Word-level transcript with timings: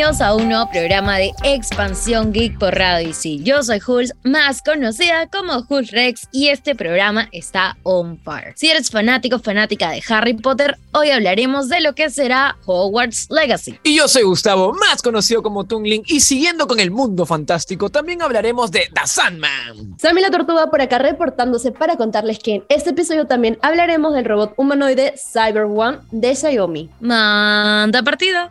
Bienvenidos 0.00 0.26
a 0.26 0.34
un 0.34 0.48
nuevo 0.48 0.66
programa 0.70 1.18
de 1.18 1.34
Expansión 1.44 2.32
Geek 2.32 2.58
por 2.58 2.74
Radio 2.74 3.06
DC. 3.06 3.40
Yo 3.40 3.62
soy 3.62 3.80
Jules, 3.80 4.14
más 4.22 4.62
conocida 4.62 5.26
como 5.26 5.62
Jules 5.64 5.90
Rex, 5.90 6.26
y 6.32 6.48
este 6.48 6.74
programa 6.74 7.28
está 7.32 7.76
on 7.82 8.18
fire. 8.18 8.54
Si 8.56 8.70
eres 8.70 8.88
fanático 8.88 9.38
fanática 9.40 9.90
de 9.90 10.02
Harry 10.08 10.32
Potter, 10.32 10.78
hoy 10.92 11.10
hablaremos 11.10 11.68
de 11.68 11.82
lo 11.82 11.94
que 11.94 12.08
será 12.08 12.56
Hogwarts 12.64 13.26
Legacy. 13.28 13.78
Y 13.82 13.94
yo 13.94 14.08
soy 14.08 14.22
Gustavo, 14.22 14.72
más 14.72 15.02
conocido 15.02 15.42
como 15.42 15.64
Tungling, 15.64 16.04
y 16.06 16.20
siguiendo 16.20 16.66
con 16.66 16.80
el 16.80 16.90
mundo 16.90 17.26
fantástico, 17.26 17.90
también 17.90 18.22
hablaremos 18.22 18.70
de 18.70 18.88
The 18.94 19.02
Sandman. 19.06 19.98
Sammy 19.98 20.22
la 20.22 20.30
Tortuga 20.30 20.70
por 20.70 20.80
acá 20.80 20.98
reportándose 20.98 21.72
para 21.72 21.96
contarles 21.96 22.38
que 22.38 22.54
en 22.54 22.64
este 22.70 22.90
episodio 22.90 23.26
también 23.26 23.58
hablaremos 23.60 24.14
del 24.14 24.24
robot 24.24 24.54
humanoide 24.56 25.12
Cyber 25.18 25.64
One 25.64 25.98
de 26.10 26.34
Xiaomi. 26.34 26.88
Manda 27.00 28.02
partida. 28.02 28.50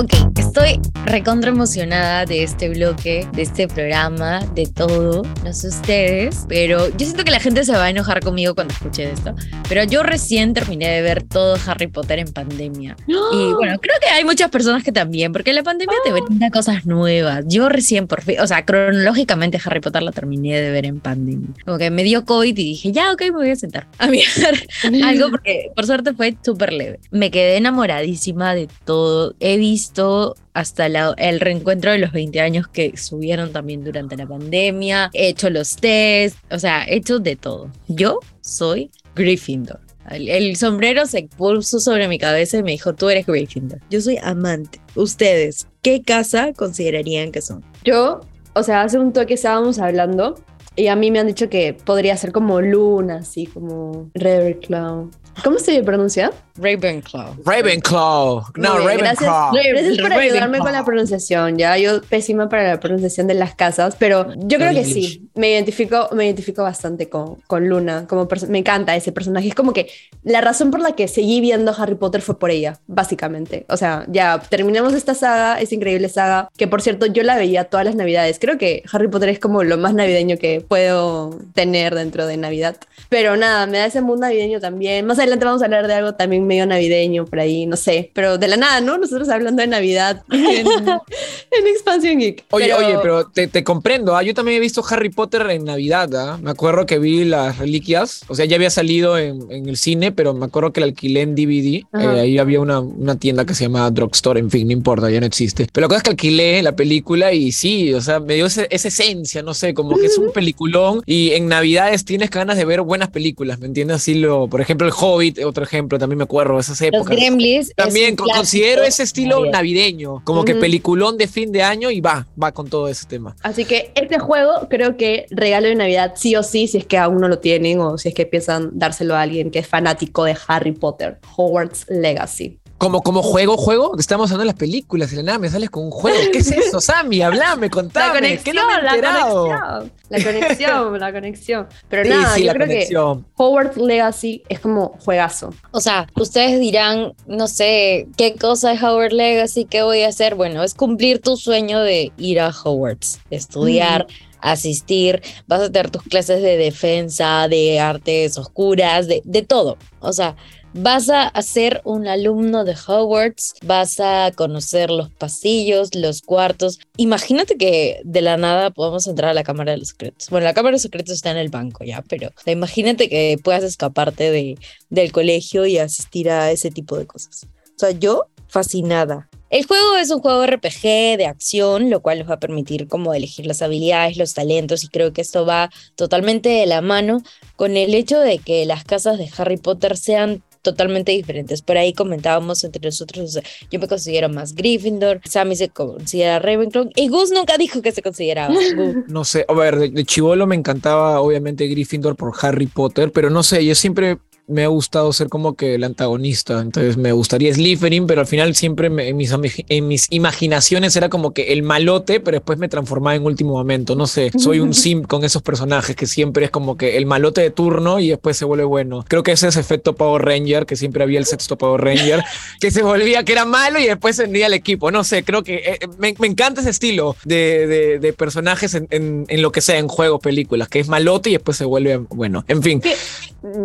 Ok, 0.00 0.29
estoy 0.50 0.80
recontra 1.06 1.50
emocionada 1.50 2.26
de 2.26 2.42
este 2.42 2.68
bloque, 2.70 3.26
de 3.32 3.42
este 3.42 3.68
programa, 3.68 4.40
de 4.54 4.66
todo. 4.66 5.22
No 5.44 5.52
sé 5.52 5.68
ustedes, 5.68 6.44
pero 6.48 6.88
yo 6.88 7.06
siento 7.06 7.24
que 7.24 7.30
la 7.30 7.38
gente 7.38 7.64
se 7.64 7.72
va 7.72 7.84
a 7.84 7.90
enojar 7.90 8.20
conmigo 8.20 8.56
cuando 8.56 8.74
escuche 8.74 9.10
esto. 9.10 9.34
Pero 9.68 9.84
yo 9.84 10.02
recién 10.02 10.52
terminé 10.52 10.88
de 10.88 11.02
ver 11.02 11.22
todo 11.22 11.56
Harry 11.66 11.86
Potter 11.86 12.18
en 12.18 12.32
pandemia. 12.32 12.96
Y 13.06 13.52
bueno, 13.52 13.78
creo 13.80 13.96
que 14.02 14.08
hay 14.08 14.24
muchas 14.24 14.50
personas 14.50 14.82
que 14.82 14.90
también, 14.90 15.32
porque 15.32 15.52
la 15.52 15.62
pandemia 15.62 15.96
te 16.04 16.12
brinda 16.12 16.50
cosas 16.50 16.84
nuevas. 16.84 17.44
Yo 17.46 17.68
recién 17.68 18.08
por 18.08 18.22
fin, 18.22 18.40
o 18.40 18.46
sea, 18.46 18.64
cronológicamente 18.64 19.60
Harry 19.64 19.80
Potter 19.80 20.02
la 20.02 20.10
terminé 20.10 20.60
de 20.60 20.72
ver 20.72 20.84
en 20.84 20.98
pandemia. 20.98 21.50
Como 21.64 21.78
que 21.78 21.90
me 21.90 22.02
dio 22.02 22.24
COVID 22.24 22.50
y 22.50 22.64
dije, 22.64 22.90
ya, 22.90 23.12
ok, 23.12 23.22
me 23.22 23.30
voy 23.30 23.50
a 23.50 23.56
sentar 23.56 23.86
a 23.98 24.08
mirar 24.08 24.54
algo 25.04 25.30
porque 25.30 25.70
por 25.76 25.86
suerte 25.86 26.12
fue 26.12 26.36
súper 26.42 26.72
leve. 26.72 26.98
Me 27.12 27.30
quedé 27.30 27.56
enamoradísima 27.56 28.54
de 28.54 28.68
todo. 28.84 29.34
He 29.38 29.56
visto 29.56 30.34
hasta 30.54 30.88
la- 30.88 31.14
el 31.18 31.40
reencuentro 31.40 31.92
de 31.92 31.98
los 31.98 32.12
20 32.12 32.40
años 32.40 32.66
que 32.68 32.96
subieron 32.96 33.52
también 33.52 33.84
durante 33.84 34.16
la 34.16 34.26
pandemia. 34.26 35.10
He 35.12 35.28
hecho 35.28 35.50
los 35.50 35.76
test, 35.76 36.36
o 36.50 36.58
sea, 36.58 36.84
he 36.84 36.96
hecho 36.96 37.18
de 37.18 37.36
todo. 37.36 37.70
Yo 37.88 38.18
soy 38.40 38.90
Gryffindor. 39.14 39.80
El, 40.10 40.28
el 40.28 40.56
sombrero 40.56 41.06
se 41.06 41.28
puso 41.36 41.78
sobre 41.78 42.08
mi 42.08 42.18
cabeza 42.18 42.56
y 42.58 42.62
me 42.62 42.72
dijo, 42.72 42.94
tú 42.94 43.10
eres 43.10 43.26
Gryffindor. 43.26 43.80
Yo 43.90 44.00
soy 44.00 44.18
amante. 44.22 44.80
Ustedes, 44.96 45.68
¿qué 45.82 46.02
casa 46.02 46.52
considerarían 46.54 47.30
que 47.30 47.42
son? 47.42 47.62
Yo, 47.84 48.20
o 48.54 48.62
sea, 48.62 48.82
hace 48.82 48.98
un 48.98 49.12
toque 49.12 49.34
estábamos 49.34 49.78
hablando 49.78 50.42
y 50.74 50.88
a 50.88 50.96
mí 50.96 51.10
me 51.10 51.20
han 51.20 51.26
dicho 51.26 51.48
que 51.48 51.74
podría 51.74 52.16
ser 52.16 52.32
como 52.32 52.60
Luna, 52.60 53.16
así 53.16 53.46
como 53.46 54.10
Ravenclaw. 54.14 55.10
¿Cómo 55.44 55.58
se 55.58 55.82
pronuncia? 55.82 56.32
Ravenclaw. 56.60 57.36
Ravenclaw. 57.44 58.44
No, 58.56 58.84
bien, 58.84 58.98
gracias. 58.98 59.30
Ravenclaw. 59.30 59.52
Gracias 59.52 59.98
por 59.98 60.10
Ravenclaw. 60.10 60.20
ayudarme 60.20 60.58
con 60.58 60.72
la 60.72 60.84
pronunciación. 60.84 61.58
Ya 61.58 61.76
yo 61.78 62.02
pésima 62.02 62.48
para 62.48 62.68
la 62.68 62.80
pronunciación 62.80 63.26
de 63.26 63.34
las 63.34 63.54
casas, 63.54 63.96
pero 63.98 64.32
yo 64.36 64.58
creo 64.58 64.72
que 64.72 64.84
sí. 64.84 65.28
Me 65.34 65.52
identifico, 65.52 66.08
me 66.12 66.26
identifico 66.26 66.62
bastante 66.62 67.08
con, 67.08 67.36
con 67.46 67.68
Luna. 67.68 68.06
Como 68.08 68.28
me 68.48 68.58
encanta 68.58 68.94
ese 68.94 69.12
personaje. 69.12 69.48
Es 69.48 69.54
como 69.54 69.72
que 69.72 69.88
la 70.22 70.40
razón 70.40 70.70
por 70.70 70.80
la 70.80 70.92
que 70.92 71.08
seguí 71.08 71.40
viendo 71.40 71.74
Harry 71.76 71.94
Potter 71.94 72.20
fue 72.20 72.38
por 72.38 72.50
ella, 72.50 72.78
básicamente. 72.86 73.64
O 73.68 73.76
sea, 73.76 74.04
ya 74.08 74.40
terminamos 74.48 74.92
esta 74.92 75.14
saga, 75.14 75.60
esta 75.60 75.74
increíble 75.74 76.08
saga, 76.08 76.50
que 76.56 76.68
por 76.68 76.82
cierto 76.82 77.06
yo 77.06 77.22
la 77.22 77.36
veía 77.36 77.64
todas 77.64 77.86
las 77.86 77.94
navidades. 77.94 78.38
Creo 78.38 78.58
que 78.58 78.82
Harry 78.92 79.08
Potter 79.08 79.30
es 79.30 79.38
como 79.38 79.64
lo 79.64 79.78
más 79.78 79.94
navideño 79.94 80.36
que 80.36 80.60
puedo 80.60 81.38
tener 81.54 81.94
dentro 81.94 82.26
de 82.26 82.36
Navidad. 82.36 82.76
Pero 83.08 83.36
nada, 83.36 83.66
me 83.66 83.78
da 83.78 83.86
ese 83.86 84.00
mood 84.00 84.18
navideño 84.18 84.60
también. 84.60 85.06
Más 85.06 85.18
adelante 85.18 85.44
vamos 85.44 85.62
a 85.62 85.64
hablar 85.64 85.86
de 85.86 85.94
algo 85.94 86.14
también 86.14 86.46
medio 86.50 86.66
navideño 86.66 87.24
por 87.26 87.38
ahí, 87.40 87.64
no 87.66 87.76
sé. 87.76 88.10
Pero 88.12 88.36
de 88.38 88.48
la 88.48 88.56
nada, 88.56 88.80
¿no? 88.80 88.98
Nosotros 88.98 89.28
hablando 89.28 89.62
de 89.62 89.68
Navidad 89.68 90.22
en, 90.32 90.66
en 90.66 91.66
Expansión 91.66 92.18
Geek. 92.18 92.44
Oye, 92.50 92.66
Pero- 92.66 92.76
oye, 92.78 92.98
pero 93.02 93.26
te, 93.26 93.46
te 93.46 93.62
comprendo, 93.64 94.16
¿ah? 94.16 94.22
yo 94.22 94.34
también 94.34 94.56
he 94.56 94.60
visto 94.60 94.84
Harry 94.90 95.10
Potter 95.10 95.48
en 95.50 95.64
Navidad, 95.64 96.14
¿ah? 96.16 96.38
me 96.42 96.50
acuerdo 96.50 96.86
que 96.86 96.98
vi 96.98 97.24
las 97.24 97.58
reliquias, 97.58 98.22
o 98.28 98.34
sea, 98.34 98.44
ya 98.46 98.56
había 98.56 98.70
salido 98.70 99.16
en, 99.18 99.50
en 99.50 99.68
el 99.68 99.76
cine, 99.76 100.12
pero 100.12 100.34
me 100.34 100.46
acuerdo 100.46 100.72
que 100.72 100.80
la 100.80 100.86
alquilé 100.86 101.22
en 101.22 101.34
DVD. 101.34 101.84
Eh, 101.98 102.20
ahí 102.20 102.38
había 102.38 102.60
una, 102.60 102.80
una 102.80 103.16
tienda 103.16 103.44
que 103.44 103.54
se 103.54 103.64
llamaba 103.64 103.90
Drugstore, 103.90 104.40
en 104.40 104.50
fin, 104.50 104.66
no 104.66 104.72
importa, 104.72 105.10
ya 105.10 105.20
no 105.20 105.26
existe, 105.26 105.66
pero 105.72 105.84
la 105.84 105.88
cosa 105.88 105.98
es 105.98 106.02
que 106.04 106.10
alquilé 106.10 106.62
la 106.62 106.72
película 106.76 107.32
y 107.32 107.52
sí, 107.52 107.92
o 107.94 108.00
sea, 108.00 108.20
me 108.20 108.34
dio 108.34 108.46
ese- 108.46 108.66
esa 108.70 108.88
esencia, 108.88 109.42
no 109.42 109.54
sé, 109.54 109.74
como 109.74 109.96
que 109.96 110.06
es 110.06 110.18
un 110.18 110.32
peliculón 110.32 111.02
y 111.06 111.32
en 111.32 111.48
Navidades 111.48 112.04
tienes 112.04 112.30
ganas 112.30 112.56
de 112.56 112.64
ver 112.64 112.80
buenas 112.82 113.10
películas, 113.10 113.58
¿me 113.60 113.66
entiendes? 113.66 113.96
Así 113.96 114.14
lo, 114.14 114.48
por 114.48 114.60
ejemplo, 114.60 114.86
El 114.86 114.92
Hobbit, 114.96 115.38
otro 115.44 115.64
ejemplo, 115.64 115.98
también 115.98 116.18
me 116.18 116.24
acuerdo 116.30 116.54
de 116.54 116.60
esas 116.60 116.80
Los 116.80 116.88
épocas. 116.88 117.16
Gremlins. 117.16 117.72
También 117.74 118.14
considero 118.14 118.84
ese 118.84 119.02
estilo 119.02 119.44
navideño. 119.46 120.22
como 120.24 120.44
que 120.44 120.54
peliculón 120.54 121.18
de 121.18 121.26
fin 121.26 121.50
de 121.50 121.62
año 121.62 121.90
y 121.90 122.00
va, 122.00 122.26
va 122.40 122.52
con 122.52 122.68
todo 122.68 122.88
ese 122.88 123.06
tema. 123.06 123.34
Así 123.42 123.64
que 123.64 123.92
este 123.96 124.18
juego 124.18 124.68
creo 124.68 124.96
que 124.96 125.26
regalo 125.30 125.66
de 125.66 125.74
Navidad 125.74 126.12
sí 126.14 126.36
o 126.36 126.42
sí, 126.42 126.68
si 126.68 126.78
es 126.78 126.86
que 126.86 126.98
aún 126.98 127.20
no 127.20 127.28
lo 127.28 127.40
tienen 127.40 127.80
o 127.80 127.98
si 127.98 128.08
es 128.08 128.14
que 128.14 128.26
piensan 128.26 128.70
dárselo 128.72 129.16
a 129.16 129.22
alguien 129.22 129.50
que 129.50 129.58
es 129.58 129.66
fanático 129.66 130.24
de 130.24 130.36
Harry 130.46 130.72
Potter, 130.72 131.18
Hogwarts 131.36 131.86
Legacy. 131.88 132.59
Como, 132.80 133.02
como 133.02 133.22
juego, 133.22 133.58
juego, 133.58 133.92
estamos 133.98 134.30
hablando 134.30 134.44
de 134.44 134.52
las 134.52 134.58
películas 134.58 135.12
y 135.12 135.16
de 135.16 135.22
la 135.22 135.26
nada 135.26 135.38
me 135.38 135.50
sales 135.50 135.68
con 135.68 135.84
un 135.84 135.90
juego. 135.90 136.18
¿Qué 136.32 136.38
es 136.38 136.50
eso, 136.50 136.80
Sammy? 136.80 137.20
Hablame, 137.20 137.66
La 137.66 137.70
contame. 137.70 138.14
conexión, 138.20 138.42
¿Qué 138.44 138.52
no 138.54 138.66
me 138.66 138.72
he 138.72 138.82
la 138.82 138.90
enterado? 138.94 139.44
conexión, 139.44 139.92
la 140.08 140.24
conexión, 140.24 140.98
la 141.00 141.12
conexión. 141.12 141.68
Pero 141.90 142.04
Sí, 142.04 142.08
nada, 142.08 142.34
sí, 142.34 142.40
yo 142.40 142.46
la 142.46 142.54
creo 142.54 142.66
conexión. 142.66 143.22
que 143.22 143.28
Hogwarts 143.36 143.76
Legacy 143.76 144.42
es 144.48 144.60
como 144.60 144.96
juegazo. 145.04 145.52
O 145.72 145.80
sea, 145.82 146.06
ustedes 146.16 146.58
dirán, 146.58 147.12
no 147.26 147.48
sé, 147.48 148.08
¿qué 148.16 148.34
cosa 148.34 148.72
es 148.72 148.82
Howard 148.82 149.12
Legacy? 149.12 149.66
¿Qué 149.66 149.82
voy 149.82 150.00
a 150.00 150.08
hacer? 150.08 150.34
Bueno, 150.34 150.62
es 150.64 150.72
cumplir 150.72 151.20
tu 151.20 151.36
sueño 151.36 151.80
de 151.80 152.12
ir 152.16 152.40
a 152.40 152.48
Hogwarts, 152.48 153.20
estudiar, 153.28 154.06
asistir, 154.40 155.20
vas 155.46 155.60
a 155.60 155.70
tener 155.70 155.90
tus 155.90 156.02
clases 156.04 156.40
de 156.42 156.56
defensa, 156.56 157.46
de 157.46 157.78
artes 157.78 158.38
oscuras, 158.38 159.06
de, 159.06 159.20
de 159.26 159.42
todo. 159.42 159.76
O 160.00 160.14
sea, 160.14 160.34
vas 160.72 161.08
a 161.10 161.30
ser 161.42 161.80
un 161.84 162.06
alumno 162.06 162.64
de 162.64 162.74
Hogwarts, 162.74 163.54
vas 163.64 164.00
a 164.00 164.32
conocer 164.34 164.90
los 164.90 165.10
pasillos, 165.10 165.94
los 165.94 166.22
cuartos. 166.22 166.78
Imagínate 166.96 167.56
que 167.56 168.00
de 168.04 168.20
la 168.20 168.36
nada 168.36 168.70
podamos 168.70 169.06
entrar 169.06 169.30
a 169.30 169.34
la 169.34 169.44
Cámara 169.44 169.72
de 169.72 169.78
los 169.78 169.88
Secretos. 169.88 170.28
Bueno, 170.30 170.44
la 170.44 170.54
Cámara 170.54 170.70
de 170.70 170.76
los 170.76 170.82
Secretos 170.82 171.14
está 171.14 171.30
en 171.30 171.38
el 171.38 171.48
banco 171.48 171.84
ya, 171.84 172.02
pero 172.08 172.30
imagínate 172.46 173.08
que 173.08 173.38
puedas 173.42 173.64
escaparte 173.64 174.30
de, 174.30 174.58
del 174.88 175.12
colegio 175.12 175.66
y 175.66 175.78
asistir 175.78 176.30
a 176.30 176.50
ese 176.50 176.70
tipo 176.70 176.96
de 176.96 177.06
cosas. 177.06 177.46
O 177.76 177.78
sea, 177.78 177.90
yo 177.90 178.26
fascinada. 178.50 179.28
El 179.48 179.66
juego 179.66 179.96
es 179.96 180.10
un 180.10 180.20
juego 180.20 180.46
RPG 180.46 181.16
de 181.16 181.26
acción, 181.26 181.90
lo 181.90 182.02
cual 182.02 182.20
nos 182.20 182.30
va 182.30 182.34
a 182.34 182.40
permitir 182.40 182.86
como 182.86 183.14
elegir 183.14 183.46
las 183.46 183.62
habilidades, 183.62 184.16
los 184.16 184.34
talentos 184.34 184.84
y 184.84 184.88
creo 184.88 185.12
que 185.12 185.22
esto 185.22 185.44
va 185.44 185.70
totalmente 185.96 186.48
de 186.48 186.66
la 186.66 186.82
mano 186.82 187.22
con 187.56 187.76
el 187.76 187.94
hecho 187.94 188.20
de 188.20 188.38
que 188.38 188.64
las 188.66 188.84
casas 188.84 189.18
de 189.18 189.28
Harry 189.36 189.56
Potter 189.56 189.96
sean 189.96 190.42
totalmente 190.62 191.12
diferentes. 191.12 191.62
Por 191.62 191.78
ahí 191.78 191.92
comentábamos 191.92 192.64
entre 192.64 192.82
nosotros, 192.82 193.24
o 193.24 193.28
sea, 193.28 193.42
yo 193.70 193.78
me 193.78 193.88
considero 193.88 194.28
más 194.28 194.54
Gryffindor, 194.54 195.20
Sammy 195.24 195.56
se 195.56 195.68
considera 195.68 196.38
Ravenclaw 196.38 196.90
y 196.94 197.08
Gus 197.08 197.30
nunca 197.30 197.56
dijo 197.58 197.82
que 197.82 197.92
se 197.92 198.02
consideraba. 198.02 198.54
Gus. 198.76 198.96
No 199.08 199.24
sé, 199.24 199.44
a 199.48 199.54
ver, 199.54 199.76
de, 199.76 199.90
de 199.90 200.04
chivolo 200.04 200.46
me 200.46 200.56
encantaba 200.56 201.20
obviamente 201.20 201.66
Gryffindor 201.66 202.16
por 202.16 202.32
Harry 202.42 202.66
Potter, 202.66 203.12
pero 203.12 203.30
no 203.30 203.42
sé, 203.42 203.64
yo 203.64 203.74
siempre 203.74 204.18
me 204.50 204.64
ha 204.64 204.68
gustado 204.68 205.12
ser 205.12 205.28
como 205.28 205.54
que 205.54 205.74
el 205.76 205.84
antagonista. 205.84 206.60
Entonces 206.60 206.96
me 206.96 207.12
gustaría 207.12 207.52
Slytherin, 207.54 208.06
pero 208.06 208.20
al 208.20 208.26
final 208.26 208.54
siempre 208.54 208.90
me- 208.90 209.08
en, 209.08 209.16
mis, 209.16 209.32
en 209.68 209.88
mis 209.88 210.06
imaginaciones 210.10 210.94
era 210.96 211.08
como 211.08 211.32
que 211.32 211.52
el 211.52 211.62
malote, 211.62 212.20
pero 212.20 212.36
después 212.36 212.58
me 212.58 212.68
transformaba 212.68 213.14
en 213.16 213.24
último 213.24 213.52
momento. 213.52 213.94
No 213.94 214.06
sé, 214.06 214.30
soy 214.38 214.60
un 214.60 214.74
sim 214.74 215.02
con 215.02 215.24
esos 215.24 215.42
personajes 215.42 215.96
que 215.96 216.06
siempre 216.06 216.44
es 216.44 216.50
como 216.50 216.76
que 216.76 216.96
el 216.96 217.06
malote 217.06 217.40
de 217.40 217.50
turno 217.50 217.98
y 218.00 218.08
después 218.08 218.36
se 218.36 218.44
vuelve 218.44 218.64
bueno. 218.64 219.04
Creo 219.08 219.22
que 219.22 219.32
ese 219.32 219.48
es 219.48 219.56
efecto 219.56 219.94
Power 219.94 220.22
Ranger, 220.24 220.66
que 220.66 220.76
siempre 220.76 221.02
había 221.02 221.18
el 221.18 221.26
sexto 221.26 221.56
Power 221.56 221.80
Ranger, 221.80 222.22
que 222.60 222.70
se 222.70 222.82
volvía 222.82 223.24
que 223.24 223.32
era 223.32 223.44
malo 223.44 223.78
y 223.78 223.86
después 223.86 224.16
se 224.16 224.24
unía 224.24 224.46
al 224.46 224.54
equipo. 224.54 224.90
No 224.90 225.04
sé, 225.04 225.22
creo 225.24 225.42
que 225.42 225.54
eh, 225.56 225.78
me, 225.98 226.14
me 226.18 226.26
encanta 226.26 226.60
ese 226.60 226.70
estilo 226.70 227.16
de, 227.24 227.66
de- 227.66 227.98
de 227.98 228.12
personajes 228.12 228.74
en, 228.74 228.86
en- 228.90 229.24
en 229.28 229.42
lo 229.42 229.52
que 229.52 229.60
sea, 229.60 229.78
en 229.78 229.88
juegos, 229.88 230.20
películas, 230.20 230.68
que 230.68 230.80
es 230.80 230.88
malote 230.88 231.30
y 231.30 231.34
después 231.34 231.56
se 231.56 231.64
vuelve 231.64 231.96
bueno. 232.08 232.44
En 232.48 232.62
fin, 232.62 232.82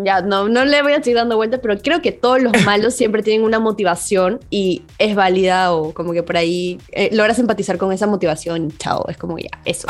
ya, 0.05 0.21
no, 0.21 0.47
no 0.47 0.63
le 0.65 0.74
voy 0.81 0.93
a 0.93 0.97
seguir 0.97 1.15
dando 1.15 1.35
vueltas, 1.35 1.59
pero 1.61 1.77
creo 1.77 2.01
que 2.01 2.11
todos 2.11 2.41
los 2.41 2.53
malos 2.65 2.93
siempre 2.95 3.23
tienen 3.23 3.45
una 3.45 3.59
motivación 3.59 4.39
y 4.49 4.83
es 4.99 5.15
válida 5.15 5.73
o 5.73 5.93
como 5.93 6.13
que 6.13 6.23
por 6.23 6.37
ahí 6.37 6.79
eh, 6.91 7.09
logras 7.11 7.39
empatizar 7.39 7.77
con 7.77 7.91
esa 7.91 8.07
motivación. 8.07 8.71
Chao, 8.77 9.05
es 9.07 9.17
como 9.17 9.37
ya, 9.37 9.49
eso. 9.65 9.87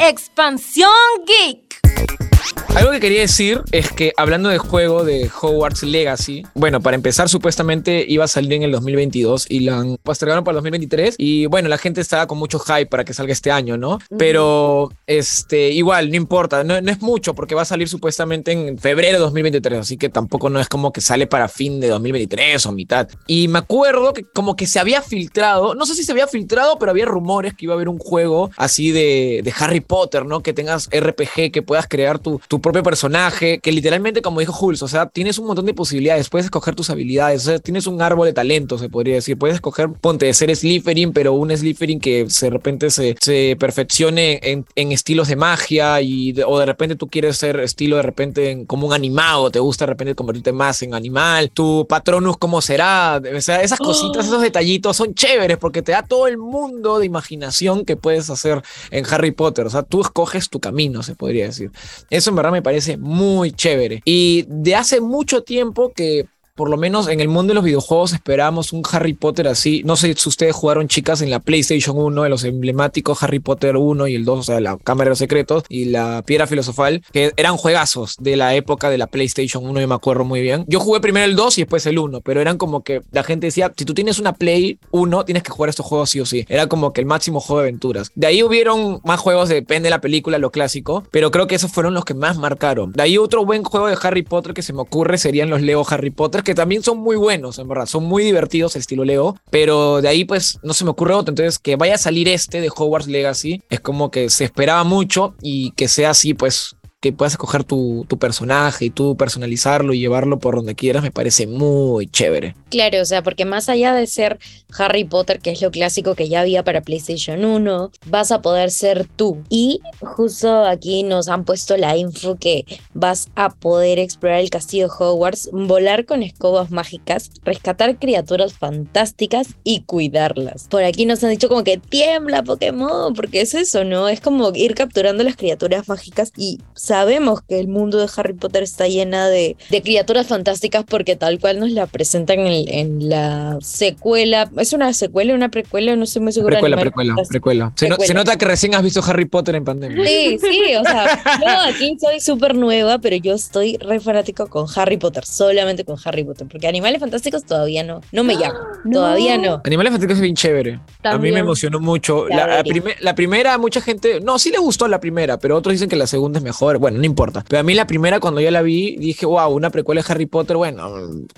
Expansión 0.00 0.90
Geek. 1.26 2.29
Algo 2.74 2.92
que 2.92 3.00
quería 3.00 3.20
decir 3.20 3.62
es 3.72 3.90
que 3.90 4.12
hablando 4.16 4.48
de 4.48 4.58
juego 4.58 5.04
de 5.04 5.30
Hogwarts 5.40 5.82
Legacy, 5.82 6.44
bueno, 6.54 6.80
para 6.80 6.94
empezar 6.94 7.28
supuestamente 7.28 8.04
iba 8.08 8.24
a 8.24 8.28
salir 8.28 8.52
en 8.52 8.62
el 8.62 8.72
2022 8.72 9.46
y 9.48 9.60
la 9.60 9.78
han 9.78 9.96
postergaron 9.96 10.44
para 10.44 10.52
el 10.52 10.56
2023 10.56 11.16
y 11.18 11.46
bueno, 11.46 11.68
la 11.68 11.78
gente 11.78 12.00
estaba 12.00 12.26
con 12.26 12.38
mucho 12.38 12.58
hype 12.58 12.86
para 12.86 13.04
que 13.04 13.12
salga 13.12 13.32
este 13.32 13.50
año, 13.50 13.76
¿no? 13.76 13.98
Pero 14.16 14.90
este 15.06 15.70
igual 15.70 16.10
no 16.10 16.16
importa, 16.16 16.64
no, 16.64 16.80
no 16.80 16.90
es 16.90 17.00
mucho 17.00 17.34
porque 17.34 17.54
va 17.54 17.62
a 17.62 17.66
salir 17.66 17.88
supuestamente 17.88 18.52
en 18.52 18.78
febrero 18.78 19.18
de 19.18 19.24
2023, 19.24 19.80
así 19.80 19.96
que 19.96 20.08
tampoco 20.08 20.48
no 20.48 20.60
es 20.60 20.68
como 20.68 20.92
que 20.92 21.00
sale 21.00 21.26
para 21.26 21.48
fin 21.48 21.80
de 21.80 21.88
2023 21.88 22.66
o 22.66 22.72
mitad. 22.72 23.08
Y 23.26 23.48
me 23.48 23.58
acuerdo 23.58 24.12
que 24.12 24.24
como 24.24 24.56
que 24.56 24.66
se 24.66 24.78
había 24.78 25.02
filtrado, 25.02 25.74
no 25.74 25.86
sé 25.86 25.94
si 25.94 26.04
se 26.04 26.12
había 26.12 26.26
filtrado, 26.26 26.78
pero 26.78 26.90
había 26.92 27.04
rumores 27.04 27.54
que 27.54 27.66
iba 27.66 27.74
a 27.74 27.76
haber 27.76 27.88
un 27.88 27.98
juego 27.98 28.50
así 28.56 28.92
de, 28.92 29.40
de 29.42 29.54
Harry 29.58 29.80
Potter, 29.80 30.24
¿no? 30.24 30.42
Que 30.42 30.52
tengas 30.52 30.88
RPG, 30.88 31.50
que 31.52 31.62
puedas 31.62 31.86
crear 31.88 32.18
tu, 32.18 32.29
tu 32.48 32.60
propio 32.60 32.82
personaje, 32.82 33.58
que 33.60 33.72
literalmente, 33.72 34.22
como 34.22 34.40
dijo 34.40 34.52
Jules, 34.52 34.82
o 34.82 34.88
sea, 34.88 35.06
tienes 35.06 35.38
un 35.38 35.46
montón 35.46 35.66
de 35.66 35.74
posibilidades, 35.74 36.28
puedes 36.28 36.44
escoger 36.46 36.74
tus 36.74 36.90
habilidades, 36.90 37.42
o 37.42 37.50
sea, 37.50 37.58
tienes 37.58 37.86
un 37.86 38.00
árbol 38.02 38.26
de 38.26 38.32
talento, 38.32 38.78
se 38.78 38.88
podría 38.88 39.14
decir, 39.16 39.36
puedes 39.38 39.54
escoger, 39.56 39.88
ponte 40.00 40.26
de 40.26 40.34
ser 40.34 40.54
Slytherin, 40.54 41.12
pero 41.12 41.32
un 41.34 41.50
Slytherin 41.56 42.00
que 42.00 42.24
de 42.40 42.50
repente 42.50 42.90
se, 42.90 43.16
se 43.20 43.56
perfeccione 43.58 44.40
en, 44.42 44.66
en 44.76 44.92
estilos 44.92 45.28
de 45.28 45.36
magia 45.36 46.00
y 46.00 46.32
de- 46.32 46.44
o 46.44 46.58
de 46.58 46.66
repente 46.66 46.96
tú 46.96 47.08
quieres 47.08 47.36
ser 47.36 47.58
estilo 47.60 47.96
de 47.96 48.02
repente 48.02 48.50
en- 48.50 48.66
como 48.66 48.86
un 48.86 48.92
animado, 48.92 49.50
te 49.50 49.58
gusta 49.60 49.84
de 49.86 49.90
repente 49.92 50.14
convertirte 50.14 50.52
más 50.52 50.82
en 50.82 50.94
animal, 50.94 51.50
tu 51.50 51.86
patronus 51.88 52.36
cómo 52.36 52.60
será, 52.60 53.20
o 53.36 53.40
sea, 53.40 53.62
esas 53.62 53.78
cositas, 53.78 54.26
esos 54.26 54.42
detallitos 54.42 54.96
son 54.96 55.14
chéveres 55.14 55.56
porque 55.58 55.82
te 55.82 55.92
da 55.92 56.02
todo 56.02 56.26
el 56.26 56.36
mundo 56.38 56.98
de 56.98 57.06
imaginación 57.06 57.84
que 57.84 57.96
puedes 57.96 58.30
hacer 58.30 58.62
en 58.90 59.04
Harry 59.10 59.30
Potter, 59.30 59.66
o 59.66 59.70
sea, 59.70 59.82
tú 59.82 60.00
escoges 60.00 60.48
tu 60.48 60.60
camino, 60.60 61.02
se 61.02 61.14
podría 61.14 61.46
decir. 61.46 61.70
Eso 62.20 62.28
en 62.28 62.36
verdad 62.36 62.52
me 62.52 62.60
parece 62.60 62.98
muy 62.98 63.50
chévere. 63.50 64.02
Y 64.04 64.44
de 64.46 64.74
hace 64.74 65.00
mucho 65.00 65.42
tiempo 65.42 65.90
que 65.94 66.26
por 66.60 66.68
lo 66.68 66.76
menos 66.76 67.08
en 67.08 67.20
el 67.20 67.28
mundo 67.28 67.52
de 67.52 67.54
los 67.54 67.64
videojuegos 67.64 68.12
esperábamos 68.12 68.74
un 68.74 68.82
Harry 68.92 69.14
Potter 69.14 69.48
así. 69.48 69.80
No 69.86 69.96
sé 69.96 70.12
si 70.12 70.28
ustedes 70.28 70.54
jugaron 70.54 70.88
chicas 70.88 71.22
en 71.22 71.30
la 71.30 71.40
PlayStation 71.40 71.96
1, 71.96 72.24
de 72.24 72.28
los 72.28 72.44
emblemáticos 72.44 73.22
Harry 73.22 73.38
Potter 73.38 73.78
1 73.78 74.08
y 74.08 74.14
el 74.14 74.26
2, 74.26 74.38
o 74.38 74.42
sea, 74.42 74.60
la 74.60 74.76
Cámara 74.76 75.06
de 75.06 75.12
los 75.12 75.20
Secretos 75.20 75.64
y 75.70 75.86
la 75.86 76.22
Piedra 76.26 76.46
Filosofal, 76.46 77.02
que 77.12 77.32
eran 77.38 77.56
juegazos 77.56 78.16
de 78.20 78.36
la 78.36 78.54
época 78.54 78.90
de 78.90 78.98
la 78.98 79.06
PlayStation 79.06 79.64
1, 79.64 79.80
yo 79.80 79.88
me 79.88 79.94
acuerdo 79.94 80.24
muy 80.24 80.42
bien. 80.42 80.66
Yo 80.68 80.80
jugué 80.80 81.00
primero 81.00 81.24
el 81.24 81.34
2 81.34 81.56
y 81.56 81.62
después 81.62 81.86
el 81.86 81.98
1, 81.98 82.20
pero 82.20 82.42
eran 82.42 82.58
como 82.58 82.82
que 82.82 83.00
la 83.10 83.22
gente 83.22 83.46
decía, 83.46 83.72
si 83.74 83.86
tú 83.86 83.94
tienes 83.94 84.18
una 84.18 84.34
Play 84.34 84.78
1, 84.90 85.24
tienes 85.24 85.42
que 85.42 85.52
jugar 85.52 85.70
estos 85.70 85.86
juegos 85.86 86.10
sí 86.10 86.20
o 86.20 86.26
sí. 86.26 86.44
Era 86.50 86.66
como 86.66 86.92
que 86.92 87.00
el 87.00 87.06
máximo 87.06 87.40
juego 87.40 87.62
de 87.62 87.68
aventuras. 87.68 88.12
De 88.14 88.26
ahí 88.26 88.42
hubieron 88.42 89.00
más 89.02 89.18
juegos, 89.18 89.48
depende 89.48 89.86
de 89.86 89.90
la 89.92 90.02
película, 90.02 90.36
lo 90.36 90.50
clásico, 90.50 91.04
pero 91.10 91.30
creo 91.30 91.46
que 91.46 91.54
esos 91.54 91.72
fueron 91.72 91.94
los 91.94 92.04
que 92.04 92.12
más 92.12 92.36
marcaron. 92.36 92.92
De 92.92 93.02
ahí 93.02 93.16
otro 93.16 93.46
buen 93.46 93.64
juego 93.64 93.86
de 93.86 93.96
Harry 94.02 94.24
Potter 94.24 94.52
que 94.52 94.60
se 94.60 94.74
me 94.74 94.82
ocurre 94.82 95.16
serían 95.16 95.48
los 95.48 95.62
Lego 95.62 95.86
Harry 95.88 96.10
Potter, 96.10 96.42
que 96.42 96.49
también 96.54 96.82
son 96.82 96.98
muy 96.98 97.16
buenos, 97.16 97.58
en 97.58 97.68
verdad, 97.68 97.86
son 97.86 98.04
muy 98.04 98.24
divertidos 98.24 98.74
el 98.76 98.80
estilo 98.80 99.04
Lego, 99.04 99.36
pero 99.50 100.00
de 100.00 100.08
ahí 100.08 100.24
pues 100.24 100.58
no 100.62 100.74
se 100.74 100.84
me 100.84 100.90
ocurre 100.90 101.14
otro. 101.14 101.32
Entonces, 101.32 101.58
que 101.58 101.76
vaya 101.76 101.94
a 101.94 101.98
salir 101.98 102.28
este 102.28 102.60
de 102.60 102.70
Hogwarts 102.74 103.08
Legacy 103.08 103.62
es 103.70 103.80
como 103.80 104.10
que 104.10 104.30
se 104.30 104.44
esperaba 104.44 104.84
mucho 104.84 105.34
y 105.40 105.72
que 105.72 105.88
sea 105.88 106.10
así, 106.10 106.34
pues 106.34 106.76
que 107.00 107.12
puedas 107.12 107.32
escoger 107.32 107.64
tu, 107.64 108.04
tu 108.08 108.18
personaje 108.18 108.84
y 108.86 108.90
tú 108.90 109.16
personalizarlo 109.16 109.94
y 109.94 110.00
llevarlo 110.00 110.38
por 110.38 110.56
donde 110.56 110.74
quieras, 110.74 111.02
me 111.02 111.10
parece 111.10 111.46
muy 111.46 112.06
chévere. 112.06 112.54
Claro, 112.68 113.00
o 113.00 113.04
sea, 113.04 113.22
porque 113.22 113.46
más 113.46 113.68
allá 113.68 113.94
de 113.94 114.06
ser 114.06 114.38
Harry 114.78 115.04
Potter, 115.04 115.40
que 115.40 115.50
es 115.50 115.62
lo 115.62 115.70
clásico 115.70 116.14
que 116.14 116.28
ya 116.28 116.40
había 116.40 116.62
para 116.62 116.82
PlayStation 116.82 117.44
1, 117.44 117.90
vas 118.06 118.30
a 118.30 118.42
poder 118.42 118.70
ser 118.70 119.08
tú. 119.16 119.42
Y 119.48 119.80
justo 120.00 120.64
aquí 120.66 121.02
nos 121.02 121.28
han 121.28 121.44
puesto 121.44 121.76
la 121.78 121.96
info 121.96 122.36
que 122.36 122.66
vas 122.92 123.28
a 123.34 123.48
poder 123.50 123.98
explorar 123.98 124.40
el 124.40 124.50
castillo 124.50 124.88
Hogwarts, 124.88 125.48
volar 125.52 126.04
con 126.04 126.22
escobas 126.22 126.70
mágicas, 126.70 127.30
rescatar 127.44 127.98
criaturas 127.98 128.52
fantásticas 128.52 129.48
y 129.64 129.80
cuidarlas. 129.82 130.68
Por 130.68 130.84
aquí 130.84 131.06
nos 131.06 131.24
han 131.24 131.30
dicho 131.30 131.48
como 131.48 131.64
que 131.64 131.78
tiembla 131.78 132.42
Pokémon, 132.42 133.14
porque 133.14 133.40
es 133.40 133.54
eso, 133.54 133.84
¿no? 133.84 134.08
Es 134.08 134.20
como 134.20 134.52
ir 134.54 134.74
capturando 134.74 135.24
las 135.24 135.36
criaturas 135.36 135.88
mágicas 135.88 136.32
y 136.36 136.58
sabemos 136.90 137.40
que 137.48 137.60
el 137.60 137.68
mundo 137.68 137.98
de 137.98 138.08
Harry 138.16 138.32
Potter 138.32 138.64
está 138.64 138.88
llena 138.88 139.28
de, 139.28 139.56
de 139.70 139.80
criaturas 139.80 140.26
fantásticas 140.26 140.84
porque 140.84 141.14
tal 141.14 141.38
cual 141.38 141.60
nos 141.60 141.70
la 141.70 141.86
presentan 141.86 142.40
en, 142.40 142.68
en 142.68 143.08
la 143.08 143.58
secuela. 143.60 144.50
¿Es 144.58 144.72
una 144.72 144.92
secuela, 144.92 145.32
una 145.34 145.50
precuela? 145.50 145.94
No 145.94 146.02
estoy 146.02 146.20
muy 146.22 146.32
segura. 146.32 146.54
Precuela, 146.56 146.76
precuela, 146.76 147.14
precuela. 147.28 147.72
Se, 147.76 147.88
no- 147.88 147.94
se 147.94 147.98
Precuela. 148.00 148.20
nota 148.20 148.36
que 148.36 148.44
recién 148.44 148.74
has 148.74 148.82
visto 148.82 149.00
Harry 149.06 149.26
Potter 149.26 149.54
en 149.54 149.64
pandemia. 149.64 150.04
Sí, 150.04 150.36
sí, 150.40 150.74
o 150.74 150.82
sea, 150.82 151.22
yo 151.40 151.72
aquí 151.72 151.96
soy 152.00 152.18
súper 152.20 152.56
nueva, 152.56 152.98
pero 152.98 153.14
yo 153.16 153.34
estoy 153.34 153.76
re 153.78 154.00
fanático 154.00 154.48
con 154.48 154.66
Harry 154.74 154.96
Potter, 154.96 155.24
solamente 155.24 155.84
con 155.84 155.96
Harry 156.04 156.24
Potter, 156.24 156.48
porque 156.50 156.66
Animales 156.66 156.98
Fantásticos 156.98 157.44
todavía 157.44 157.84
no, 157.84 158.00
no 158.10 158.24
me 158.24 158.34
llama, 158.36 158.58
No. 158.84 158.98
todavía 158.98 159.38
no. 159.38 159.60
Animales 159.64 159.92
Fantásticos 159.92 160.16
es 160.16 160.22
bien 160.22 160.34
chévere. 160.34 160.80
A 161.04 161.18
mí 161.18 161.30
me 161.30 161.38
emocionó 161.38 161.78
mucho. 161.78 162.26
La 162.28 162.46
La, 162.48 162.64
la 163.00 163.14
primera, 163.14 163.58
mucha 163.58 163.80
gente, 163.80 164.20
no, 164.20 164.40
sí 164.40 164.50
le 164.50 164.58
gustó 164.58 164.88
la 164.88 164.98
primera, 164.98 165.38
pero 165.38 165.56
otros 165.56 165.72
dicen 165.74 165.88
que 165.88 165.96
la 165.96 166.08
segunda 166.08 166.38
es 166.38 166.44
mejor. 166.44 166.78
Bueno, 166.80 166.96
no 166.98 167.04
importa. 167.04 167.44
Pero 167.46 167.60
a 167.60 167.62
mí 167.62 167.74
la 167.74 167.86
primera, 167.86 168.20
cuando 168.20 168.40
yo 168.40 168.50
la 168.50 168.62
vi, 168.62 168.96
dije, 168.96 169.26
wow, 169.26 169.54
una 169.54 169.68
precuela 169.68 170.00
de 170.00 170.10
Harry 170.10 170.24
Potter, 170.24 170.56
bueno, 170.56 170.90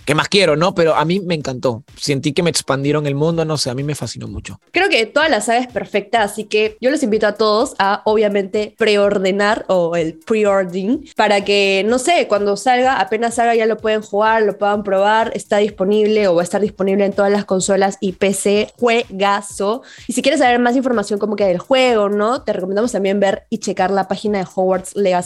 ¿qué 0.04 0.14
más 0.14 0.28
quiero, 0.28 0.54
no? 0.54 0.72
Pero 0.72 0.94
a 0.94 1.04
mí 1.04 1.18
me 1.18 1.34
encantó. 1.34 1.82
Sentí 1.96 2.32
que 2.32 2.44
me 2.44 2.50
expandieron 2.50 3.08
el 3.08 3.16
mundo, 3.16 3.44
no 3.44 3.56
sé, 3.56 3.68
a 3.68 3.74
mí 3.74 3.82
me 3.82 3.96
fascinó 3.96 4.28
mucho. 4.28 4.60
Creo 4.70 4.88
que 4.88 5.04
toda 5.06 5.28
la 5.28 5.40
saga 5.40 5.58
es 5.58 5.66
perfecta, 5.66 6.22
así 6.22 6.44
que 6.44 6.76
yo 6.80 6.92
los 6.92 7.02
invito 7.02 7.26
a 7.26 7.32
todos 7.32 7.74
a 7.80 8.02
obviamente 8.04 8.76
preordenar 8.78 9.64
o 9.66 9.96
el 9.96 10.14
pre-ordering 10.14 11.08
para 11.16 11.44
que, 11.44 11.84
no 11.88 11.98
sé, 11.98 12.28
cuando 12.28 12.56
salga, 12.56 13.00
apenas 13.00 13.34
salga 13.34 13.56
ya 13.56 13.66
lo 13.66 13.78
pueden 13.78 14.00
jugar, 14.00 14.44
lo 14.44 14.56
puedan 14.56 14.84
probar, 14.84 15.32
está 15.34 15.56
disponible 15.56 16.28
o 16.28 16.36
va 16.36 16.42
a 16.42 16.44
estar 16.44 16.60
disponible 16.60 17.04
en 17.04 17.14
todas 17.14 17.32
las 17.32 17.46
consolas 17.46 17.98
y 18.00 18.12
PC, 18.12 18.72
juegazo. 18.78 19.82
Y 20.06 20.12
si 20.12 20.22
quieres 20.22 20.38
saber 20.38 20.60
más 20.60 20.76
información 20.76 21.18
como 21.18 21.34
que 21.34 21.46
del 21.46 21.58
juego, 21.58 22.08
¿no? 22.08 22.42
Te 22.42 22.52
recomendamos 22.52 22.92
también 22.92 23.18
ver 23.18 23.42
y 23.50 23.58
checar 23.58 23.90
la 23.90 24.06
página 24.06 24.38
de 24.38 24.44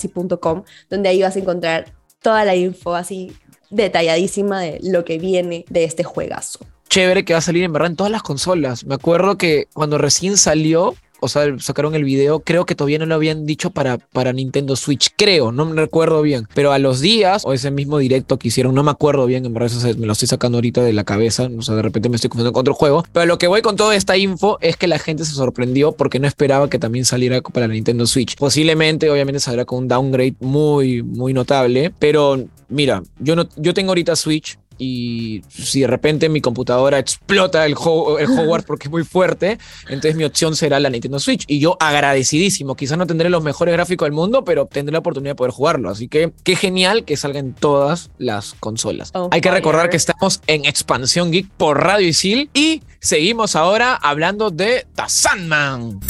hogwartslegacy.com, 0.07 0.65
donde 0.91 1.09
ahí 1.09 1.23
vas 1.23 1.37
a 1.37 1.39
encontrar 1.39 1.93
toda 2.23 2.45
la 2.45 2.57
info 2.57 2.95
así 2.95 3.33
detalladísima 3.71 4.61
de 4.61 4.81
lo 4.83 5.05
que 5.05 5.19
viene 5.19 5.65
de 5.69 5.85
este 5.85 6.05
juegazo. 6.05 6.61
Chévere 6.89 7.25
que 7.25 7.33
va 7.33 7.41
a 7.41 7.43
salir 7.43 7.65
en 7.65 7.73
verdad 7.73 7.91
en 7.91 7.97
todas 7.97 8.13
las 8.13 8.23
consolas. 8.23 8.85
Me 8.85 8.95
acuerdo 8.95 9.37
que 9.37 9.67
cuando 9.73 9.99
recién 9.99 10.37
salió, 10.37 10.95
o 11.20 11.28
sea, 11.28 11.44
sacaron 11.58 11.94
el 11.94 12.04
video, 12.04 12.40
creo 12.40 12.66
que 12.66 12.75
todavía 12.75 12.99
no 12.99 13.06
lo 13.06 13.14
habían 13.14 13.46
dicho 13.46 13.70
para, 13.70 13.99
para 13.99 14.32
Nintendo 14.32 14.76
Switch, 14.76 15.11
creo, 15.16 15.52
no 15.52 15.64
me 15.66 15.80
recuerdo 15.80 16.23
bien. 16.23 16.46
Pero 16.54 16.73
a 16.73 16.78
los 16.78 17.00
días, 17.00 17.42
o 17.44 17.52
ese 17.52 17.70
mismo 17.70 17.99
directo 17.99 18.38
que 18.38 18.49
hicieron, 18.49 18.75
no 18.75 18.82
me 18.82 18.90
acuerdo 18.90 19.26
bien, 19.26 19.46
en 19.46 19.52
verdad 19.52 19.70
eso 19.73 19.99
me 19.99 20.06
lo 20.06 20.12
estoy 20.12 20.28
sacando 20.28 20.58
ahorita 20.58 20.82
de 20.82 20.92
la 20.92 21.04
cabeza, 21.04 21.49
o 21.56 21.62
sea, 21.62 21.75
de 21.75 21.82
repente 21.82 22.08
me 22.08 22.16
estoy 22.16 22.28
confundiendo 22.30 22.52
con 22.52 22.61
otro 22.61 22.75
juego. 22.75 23.04
Pero 23.12 23.26
lo 23.26 23.38
que 23.38 23.46
voy 23.46 23.62
con 23.62 23.76
toda 23.76 23.94
esta 23.94 24.16
info 24.16 24.58
es 24.61 24.76
que 24.76 24.87
la 24.87 24.99
gente 24.99 25.25
se 25.25 25.32
sorprendió 25.32 25.92
porque 25.92 26.18
no 26.18 26.26
esperaba 26.26 26.68
que 26.68 26.78
también 26.78 27.04
saliera 27.04 27.40
para 27.40 27.66
la 27.66 27.75
Nintendo 27.75 28.06
Switch. 28.06 28.37
Posiblemente, 28.37 29.11
obviamente, 29.11 29.40
saldrá 29.40 29.64
con 29.64 29.78
un 29.80 29.88
downgrade 29.88 30.35
muy, 30.40 31.02
muy 31.02 31.32
notable, 31.32 31.92
pero 31.99 32.44
mira, 32.68 33.02
yo, 33.18 33.37
no, 33.37 33.49
yo 33.56 33.75
tengo 33.75 33.90
ahorita 33.90 34.16
Switch 34.16 34.58
y 34.78 35.42
si 35.49 35.80
de 35.80 35.87
repente 35.87 36.28
mi 36.28 36.40
computadora 36.40 36.99
explota 36.99 37.64
el, 37.66 37.75
Ho- 37.78 38.18
el 38.18 38.26
Hogwarts 38.26 38.66
porque 38.66 38.88
es 38.88 38.90
muy 38.90 39.04
fuerte, 39.04 39.59
entonces 39.88 40.16
mi 40.16 40.25
opción 40.25 40.54
será 40.56 40.78
la 40.80 40.90
Nintendo 40.90 41.18
Switch. 41.18 41.45
Y 41.47 41.59
yo 41.61 41.76
agradecidísimo, 41.80 42.75
quizás 42.76 42.99
no 42.99 43.06
tendré 43.06 43.30
los 43.30 43.42
mejores 43.42 43.73
gráficos 43.73 44.06
del 44.06 44.12
mundo, 44.12 44.45
pero 44.45 44.66
tendré 44.66 44.92
la 44.92 44.99
oportunidad 45.00 45.33
de 45.33 45.37
poder 45.37 45.52
jugarlo. 45.52 45.90
Así 45.90 46.09
que 46.09 46.33
qué 46.45 46.56
genial 46.56 47.04
que 47.04 47.16
salga 47.16 47.38
en 47.40 47.54
todas 47.54 48.11
las 48.18 48.54
consolas. 48.54 49.11
Oh, 49.14 49.28
Hay 49.33 49.40
que 49.40 49.50
recordar 49.50 49.90
que 49.90 49.97
estamos 49.97 50.40
en 50.47 50.64
Expansión 50.64 51.30
Geek 51.30 51.49
por 51.56 51.83
Radio 51.83 52.09
Isil 52.09 52.50
y 52.54 52.83
seguimos 53.00 53.56
ahora 53.56 53.95
hablando 53.95 54.50
de 54.50 54.87
The 54.95 55.02
Sandman. 55.09 56.00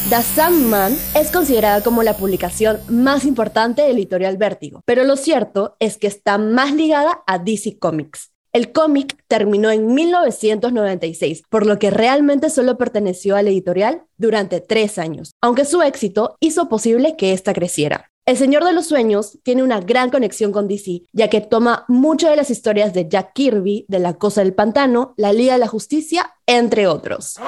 545. 0.05 0.11
The 0.11 0.23
Sandman 0.23 0.99
es 1.15 1.31
considerada 1.31 1.83
como 1.83 2.03
la 2.03 2.17
publicación 2.17 2.79
más 2.89 3.25
importante 3.25 3.83
del 3.83 3.97
editorial 3.97 4.37
Vértigo, 4.37 4.81
pero 4.85 5.05
lo 5.05 5.17
cierto 5.17 5.77
es 5.81 5.97
que 5.97 6.07
está 6.07 6.39
más 6.39 6.75
ligada 6.75 7.23
a 7.27 7.39
DC 7.39 7.79
Comics. 7.79 8.31
El 8.53 8.71
cómic 8.71 9.17
terminó 9.27 9.71
en 9.71 9.95
1996, 9.95 11.43
por 11.51 11.67
lo 11.67 11.79
que 11.79 11.91
realmente 11.91 12.51
solo 12.51 12.79
perteneció 12.79 13.35
al 13.35 13.49
editorial 13.49 14.05
durante 14.17 14.61
tres 14.61 14.99
años, 14.99 15.33
aunque 15.41 15.65
su 15.65 15.83
éxito 15.83 16.37
hizo 16.39 16.69
posible 16.69 17.17
que 17.17 17.33
ésta 17.33 17.53
creciera. 17.53 18.11
El 18.27 18.37
Señor 18.37 18.65
de 18.65 18.73
los 18.73 18.87
Sueños 18.87 19.39
tiene 19.43 19.63
una 19.63 19.81
gran 19.81 20.11
conexión 20.11 20.53
con 20.53 20.69
DC, 20.69 21.03
ya 21.13 21.29
que 21.29 21.41
toma 21.41 21.85
muchas 21.89 22.31
de 22.31 22.37
las 22.37 22.51
historias 22.51 22.95
de 22.95 23.09
Jack 23.09 23.33
Kirby, 23.35 23.87
de 23.89 23.99
La 23.99 24.15
Cosa 24.15 24.43
del 24.43 24.55
Pantano, 24.55 25.15
La 25.17 25.33
Liga 25.33 25.55
de 25.55 25.59
la 25.59 25.67
Justicia, 25.67 26.33
entre 26.47 26.87
otros. 26.87 27.39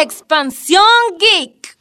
Expansión 0.00 0.84
Geek. 1.18 1.76